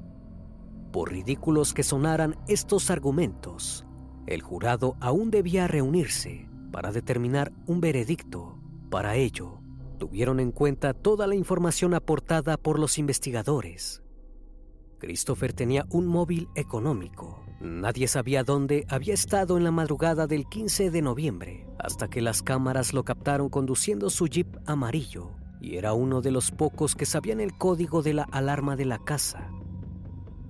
Por 0.93 1.13
ridículos 1.13 1.73
que 1.73 1.83
sonaran 1.85 2.37
estos 2.49 2.91
argumentos, 2.91 3.87
el 4.27 4.43
jurado 4.43 4.97
aún 5.01 5.31
debía 5.31 5.69
reunirse 5.69 6.49
para 6.73 6.91
determinar 6.91 7.53
un 7.67 7.81
veredicto. 7.81 8.59
Para 8.91 9.15
ello, 9.17 9.61
tuvieron 9.99 10.41
en 10.41 10.51
cuenta 10.51 10.95
toda 10.95 11.27
la 11.27 11.37
información 11.37 11.95
aportada 11.95 12.57
por 12.57 12.79
los 12.79 12.99
investigadores. 12.99 14.03
Christopher 14.99 15.53
tenía 15.53 15.87
un 15.91 16.07
móvil 16.07 16.49
económico. 16.55 17.45
Nadie 17.61 18.09
sabía 18.09 18.43
dónde 18.43 18.85
había 18.89 19.15
estado 19.15 19.59
en 19.59 19.65
la 19.65 19.71
madrugada 19.71 20.27
del 20.27 20.47
15 20.47 20.91
de 20.91 21.03
noviembre, 21.03 21.67
hasta 21.79 22.09
que 22.09 22.21
las 22.21 22.43
cámaras 22.43 22.93
lo 22.95 23.05
captaron 23.05 23.49
conduciendo 23.49 24.11
su 24.11 24.27
jeep 24.27 24.57
amarillo, 24.67 25.31
y 25.61 25.77
era 25.77 25.93
uno 25.93 26.21
de 26.21 26.31
los 26.31 26.51
pocos 26.51 26.97
que 26.97 27.07
sabían 27.07 27.41
el 27.41 27.57
código 27.57 28.03
de 28.03 28.15
la 28.15 28.23
alarma 28.25 28.77
de 28.77 28.87
la 28.87 28.99
casa. 28.99 29.51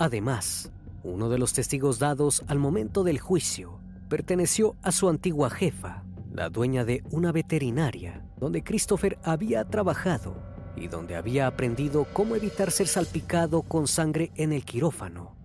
Además, 0.00 0.72
uno 1.04 1.28
de 1.28 1.36
los 1.36 1.52
testigos 1.52 1.98
dados 1.98 2.42
al 2.46 2.58
momento 2.58 3.04
del 3.04 3.18
juicio 3.18 3.80
perteneció 4.08 4.74
a 4.80 4.92
su 4.92 5.10
antigua 5.10 5.50
jefa, 5.50 6.04
la 6.32 6.48
dueña 6.48 6.86
de 6.86 7.04
una 7.10 7.32
veterinaria, 7.32 8.24
donde 8.38 8.64
Christopher 8.64 9.18
había 9.22 9.62
trabajado 9.66 10.34
y 10.74 10.88
donde 10.88 11.16
había 11.16 11.46
aprendido 11.46 12.06
cómo 12.14 12.34
evitar 12.34 12.70
ser 12.70 12.86
salpicado 12.86 13.60
con 13.60 13.86
sangre 13.86 14.32
en 14.36 14.54
el 14.54 14.64
quirófano. 14.64 15.36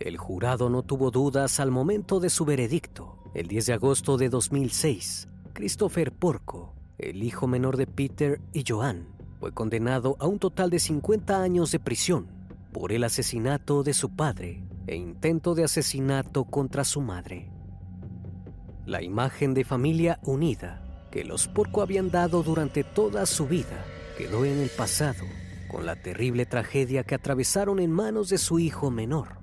El 0.00 0.16
jurado 0.16 0.68
no 0.68 0.82
tuvo 0.82 1.12
dudas 1.12 1.60
al 1.60 1.70
momento 1.70 2.18
de 2.18 2.30
su 2.30 2.44
veredicto. 2.44 3.30
El 3.32 3.46
10 3.46 3.66
de 3.66 3.72
agosto 3.74 4.16
de 4.16 4.28
2006, 4.28 5.28
Christopher 5.52 6.10
Porco, 6.10 6.74
el 6.98 7.22
hijo 7.22 7.46
menor 7.46 7.76
de 7.76 7.86
Peter 7.86 8.40
y 8.52 8.64
Joan, 8.66 9.06
fue 9.38 9.52
condenado 9.52 10.16
a 10.18 10.26
un 10.26 10.40
total 10.40 10.68
de 10.68 10.80
50 10.80 11.40
años 11.40 11.70
de 11.70 11.78
prisión 11.78 12.41
por 12.72 12.92
el 12.92 13.04
asesinato 13.04 13.82
de 13.82 13.94
su 13.94 14.16
padre 14.16 14.64
e 14.86 14.96
intento 14.96 15.54
de 15.54 15.64
asesinato 15.64 16.44
contra 16.44 16.84
su 16.84 17.00
madre. 17.00 17.50
La 18.86 19.02
imagen 19.02 19.54
de 19.54 19.64
familia 19.64 20.18
unida 20.24 21.08
que 21.10 21.24
los 21.24 21.46
Porco 21.46 21.82
habían 21.82 22.10
dado 22.10 22.42
durante 22.42 22.82
toda 22.82 23.26
su 23.26 23.46
vida 23.46 23.84
quedó 24.16 24.44
en 24.44 24.58
el 24.58 24.70
pasado 24.70 25.24
con 25.70 25.86
la 25.86 25.96
terrible 25.96 26.46
tragedia 26.46 27.04
que 27.04 27.14
atravesaron 27.14 27.78
en 27.78 27.92
manos 27.92 28.28
de 28.28 28.38
su 28.38 28.58
hijo 28.58 28.90
menor. 28.90 29.38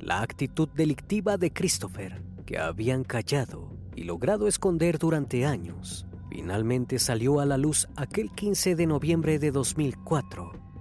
La 0.00 0.22
actitud 0.22 0.68
delictiva 0.68 1.36
de 1.36 1.52
Christopher, 1.52 2.22
que 2.46 2.58
habían 2.58 3.04
callado 3.04 3.72
y 3.94 4.04
logrado 4.04 4.48
esconder 4.48 4.98
durante 4.98 5.44
años, 5.46 6.06
finalmente 6.30 6.98
salió 6.98 7.40
a 7.40 7.46
la 7.46 7.58
luz 7.58 7.88
aquel 7.96 8.30
15 8.30 8.74
de 8.76 8.86
noviembre 8.86 9.38
de 9.38 9.50
2004 9.50 10.71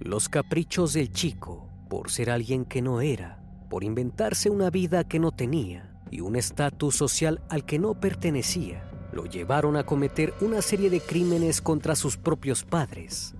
los 0.00 0.28
caprichos 0.28 0.92
del 0.92 1.10
chico, 1.10 1.68
por 1.90 2.10
ser 2.10 2.30
alguien 2.30 2.64
que 2.64 2.82
no 2.82 3.00
era, 3.00 3.42
por 3.68 3.82
inventarse 3.82 4.48
una 4.48 4.70
vida 4.70 5.04
que 5.04 5.18
no 5.18 5.32
tenía 5.32 6.00
y 6.10 6.20
un 6.20 6.36
estatus 6.36 6.94
social 6.94 7.42
al 7.48 7.64
que 7.64 7.78
no 7.78 7.98
pertenecía, 7.98 8.88
lo 9.12 9.26
llevaron 9.26 9.76
a 9.76 9.84
cometer 9.84 10.34
una 10.40 10.62
serie 10.62 10.88
de 10.88 11.00
crímenes 11.00 11.60
contra 11.60 11.96
sus 11.96 12.16
propios 12.16 12.62
padres. 12.62 13.34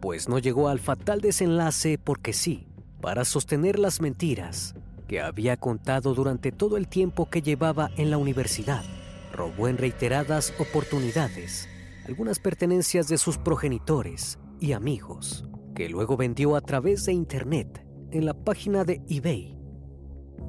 Pues 0.00 0.28
no 0.28 0.38
llegó 0.38 0.68
al 0.68 0.78
fatal 0.78 1.20
desenlace 1.20 1.98
porque 1.98 2.32
sí, 2.32 2.68
para 3.00 3.24
sostener 3.24 3.78
las 3.78 4.00
mentiras 4.00 4.74
que 5.08 5.20
había 5.20 5.56
contado 5.56 6.14
durante 6.14 6.52
todo 6.52 6.76
el 6.76 6.88
tiempo 6.88 7.28
que 7.28 7.42
llevaba 7.42 7.90
en 7.96 8.10
la 8.10 8.18
universidad. 8.18 8.84
Robó 9.32 9.68
en 9.68 9.78
reiteradas 9.78 10.52
oportunidades 10.58 11.68
algunas 12.06 12.38
pertenencias 12.38 13.08
de 13.08 13.18
sus 13.18 13.36
progenitores 13.36 14.38
y 14.60 14.72
amigos 14.72 15.45
que 15.76 15.90
luego 15.90 16.16
vendió 16.16 16.56
a 16.56 16.62
través 16.62 17.04
de 17.04 17.12
Internet 17.12 17.86
en 18.10 18.24
la 18.24 18.32
página 18.32 18.84
de 18.84 19.02
eBay, 19.08 19.58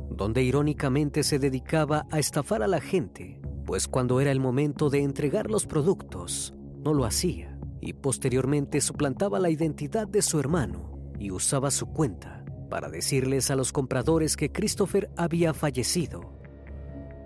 donde 0.10 0.42
irónicamente 0.42 1.22
se 1.22 1.38
dedicaba 1.38 2.08
a 2.12 2.18
estafar 2.18 2.64
a 2.64 2.68
la 2.68 2.80
gente, 2.80 3.42
pues 3.66 3.90
cuando 3.90 4.22
era 4.22 4.32
el 4.32 4.40
momento 4.40 4.90
de 4.90 5.04
entregar 5.04 5.52
los 5.52 5.68
productos, 5.68 6.56
no 6.82 6.94
lo 6.94 7.04
hacía 7.04 7.60
y 7.82 7.92
posteriormente 7.92 8.80
suplantaba 8.80 9.38
la 9.38 9.50
identidad 9.50 10.08
de 10.08 10.22
su 10.22 10.40
hermano 10.40 10.98
y 11.20 11.32
usaba 11.32 11.72
su 11.72 11.88
cuenta 11.88 12.46
para 12.70 12.90
decirles 12.90 13.52
a 13.52 13.58
los 13.58 13.74
compradores 13.74 14.38
que 14.38 14.54
Christopher 14.54 15.10
había 15.18 15.54
fallecido. 15.54 16.40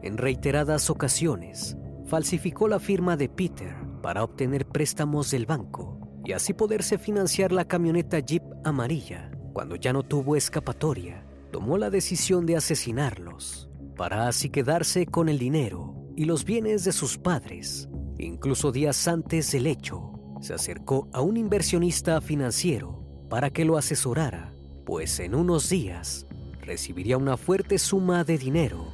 En 0.01 0.17
reiteradas 0.17 0.89
ocasiones, 0.89 1.77
falsificó 2.07 2.67
la 2.67 2.79
firma 2.79 3.15
de 3.15 3.29
Peter 3.29 3.75
para 4.01 4.23
obtener 4.23 4.65
préstamos 4.65 5.29
del 5.29 5.45
banco 5.45 6.01
y 6.31 6.33
así 6.33 6.53
poderse 6.53 6.97
financiar 6.97 7.51
la 7.51 7.65
camioneta 7.65 8.17
Jeep 8.19 8.41
amarilla. 8.63 9.29
Cuando 9.51 9.75
ya 9.75 9.91
no 9.91 10.01
tuvo 10.01 10.37
escapatoria, 10.37 11.25
tomó 11.51 11.77
la 11.77 11.89
decisión 11.89 12.45
de 12.45 12.55
asesinarlos, 12.55 13.69
para 13.97 14.29
así 14.29 14.49
quedarse 14.49 15.05
con 15.05 15.27
el 15.27 15.37
dinero 15.37 15.93
y 16.15 16.23
los 16.23 16.45
bienes 16.45 16.85
de 16.85 16.93
sus 16.93 17.17
padres. 17.17 17.89
Incluso 18.17 18.71
días 18.71 19.09
antes 19.09 19.51
del 19.51 19.67
hecho, 19.67 20.13
se 20.39 20.53
acercó 20.53 21.09
a 21.11 21.19
un 21.19 21.35
inversionista 21.35 22.21
financiero 22.21 23.05
para 23.29 23.49
que 23.49 23.65
lo 23.65 23.77
asesorara, 23.77 24.53
pues 24.85 25.19
en 25.19 25.35
unos 25.35 25.67
días 25.67 26.27
recibiría 26.61 27.17
una 27.17 27.35
fuerte 27.35 27.77
suma 27.77 28.23
de 28.23 28.37
dinero 28.37 28.87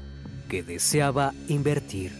que 0.49 0.63
deseaba 0.63 1.35
invertir. 1.49 2.13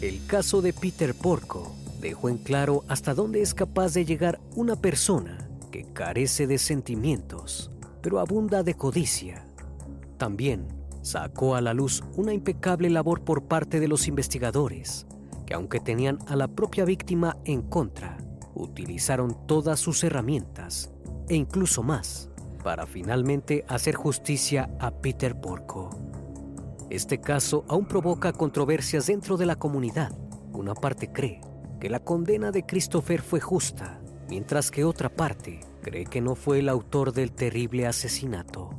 El 0.00 0.24
caso 0.28 0.62
de 0.62 0.72
Peter 0.72 1.16
Porco 1.16 1.74
dejó 2.04 2.28
en 2.28 2.36
claro 2.36 2.84
hasta 2.86 3.14
dónde 3.14 3.40
es 3.40 3.54
capaz 3.54 3.94
de 3.94 4.04
llegar 4.04 4.38
una 4.54 4.76
persona 4.76 5.48
que 5.70 5.84
carece 5.84 6.46
de 6.46 6.58
sentimientos, 6.58 7.70
pero 8.02 8.20
abunda 8.20 8.62
de 8.62 8.74
codicia. 8.74 9.46
También 10.18 10.68
sacó 11.00 11.54
a 11.54 11.62
la 11.62 11.72
luz 11.72 12.04
una 12.14 12.34
impecable 12.34 12.90
labor 12.90 13.22
por 13.22 13.44
parte 13.44 13.80
de 13.80 13.88
los 13.88 14.06
investigadores, 14.06 15.06
que 15.46 15.54
aunque 15.54 15.80
tenían 15.80 16.18
a 16.26 16.36
la 16.36 16.46
propia 16.46 16.84
víctima 16.84 17.38
en 17.46 17.62
contra, 17.62 18.18
utilizaron 18.54 19.46
todas 19.46 19.80
sus 19.80 20.04
herramientas, 20.04 20.92
e 21.30 21.36
incluso 21.36 21.82
más, 21.82 22.28
para 22.62 22.86
finalmente 22.86 23.64
hacer 23.66 23.94
justicia 23.94 24.68
a 24.78 24.90
Peter 24.90 25.40
Porco. 25.40 25.88
Este 26.90 27.18
caso 27.18 27.64
aún 27.66 27.86
provoca 27.86 28.34
controversias 28.34 29.06
dentro 29.06 29.38
de 29.38 29.46
la 29.46 29.56
comunidad. 29.56 30.12
Una 30.52 30.74
parte 30.74 31.10
cree 31.10 31.40
que 31.84 31.90
la 31.90 32.00
condena 32.00 32.50
de 32.50 32.62
Christopher 32.62 33.20
fue 33.20 33.40
justa, 33.40 34.00
mientras 34.30 34.70
que 34.70 34.86
otra 34.86 35.10
parte 35.10 35.60
cree 35.82 36.06
que 36.06 36.22
no 36.22 36.34
fue 36.34 36.60
el 36.60 36.70
autor 36.70 37.12
del 37.12 37.30
terrible 37.30 37.86
asesinato. 37.86 38.70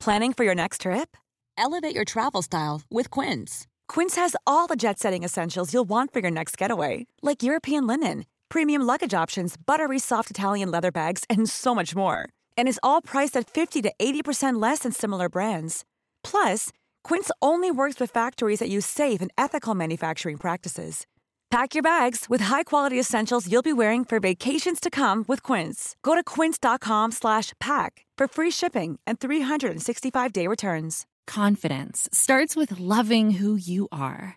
Planning 0.00 0.32
for 0.32 0.44
your 0.44 0.54
next 0.54 0.80
trip? 0.80 1.18
Elevate 1.58 1.94
your 1.94 2.06
travel 2.06 2.40
style 2.40 2.80
with 2.90 3.10
Quince. 3.10 3.66
Quince 3.86 4.16
has 4.16 4.34
all 4.46 4.66
the 4.66 4.74
jet-setting 4.74 5.22
essentials 5.22 5.70
you'll 5.74 5.84
want 5.86 6.14
for 6.14 6.20
your 6.20 6.30
next 6.30 6.56
getaway, 6.56 7.06
like 7.20 7.42
European 7.42 7.86
linen, 7.86 8.24
premium 8.48 8.86
luggage 8.86 9.12
options, 9.12 9.54
buttery 9.58 9.98
soft 9.98 10.30
Italian 10.30 10.70
leather 10.70 10.90
bags, 10.90 11.24
and 11.28 11.46
so 11.46 11.74
much 11.74 11.94
more. 11.94 12.30
And 12.56 12.66
is 12.68 12.80
all 12.82 13.02
priced 13.02 13.36
at 13.36 13.50
50 13.50 13.82
to 13.82 13.92
80% 14.00 14.62
less 14.62 14.78
than 14.78 14.92
similar 14.92 15.28
brands. 15.28 15.84
Plus, 16.24 16.70
Quince 17.08 17.30
only 17.40 17.70
works 17.70 18.00
with 18.00 18.10
factories 18.10 18.58
that 18.58 18.68
use 18.68 18.84
safe 18.84 19.22
and 19.22 19.30
ethical 19.38 19.76
manufacturing 19.76 20.36
practices. 20.36 21.06
Pack 21.52 21.76
your 21.76 21.82
bags 21.84 22.26
with 22.28 22.46
high-quality 22.52 22.98
essentials 22.98 23.46
you'll 23.46 23.62
be 23.62 23.72
wearing 23.72 24.04
for 24.04 24.18
vacations 24.18 24.80
to 24.80 24.90
come 24.90 25.24
with 25.28 25.40
Quince. 25.44 25.94
Go 26.02 26.16
to 26.16 26.24
quince.com/pack 26.24 27.92
for 28.18 28.26
free 28.26 28.50
shipping 28.50 28.98
and 29.06 29.20
365-day 29.20 30.48
returns. 30.48 31.06
Confidence 31.28 32.08
starts 32.12 32.56
with 32.56 32.80
loving 32.80 33.38
who 33.38 33.54
you 33.54 33.86
are. 33.92 34.36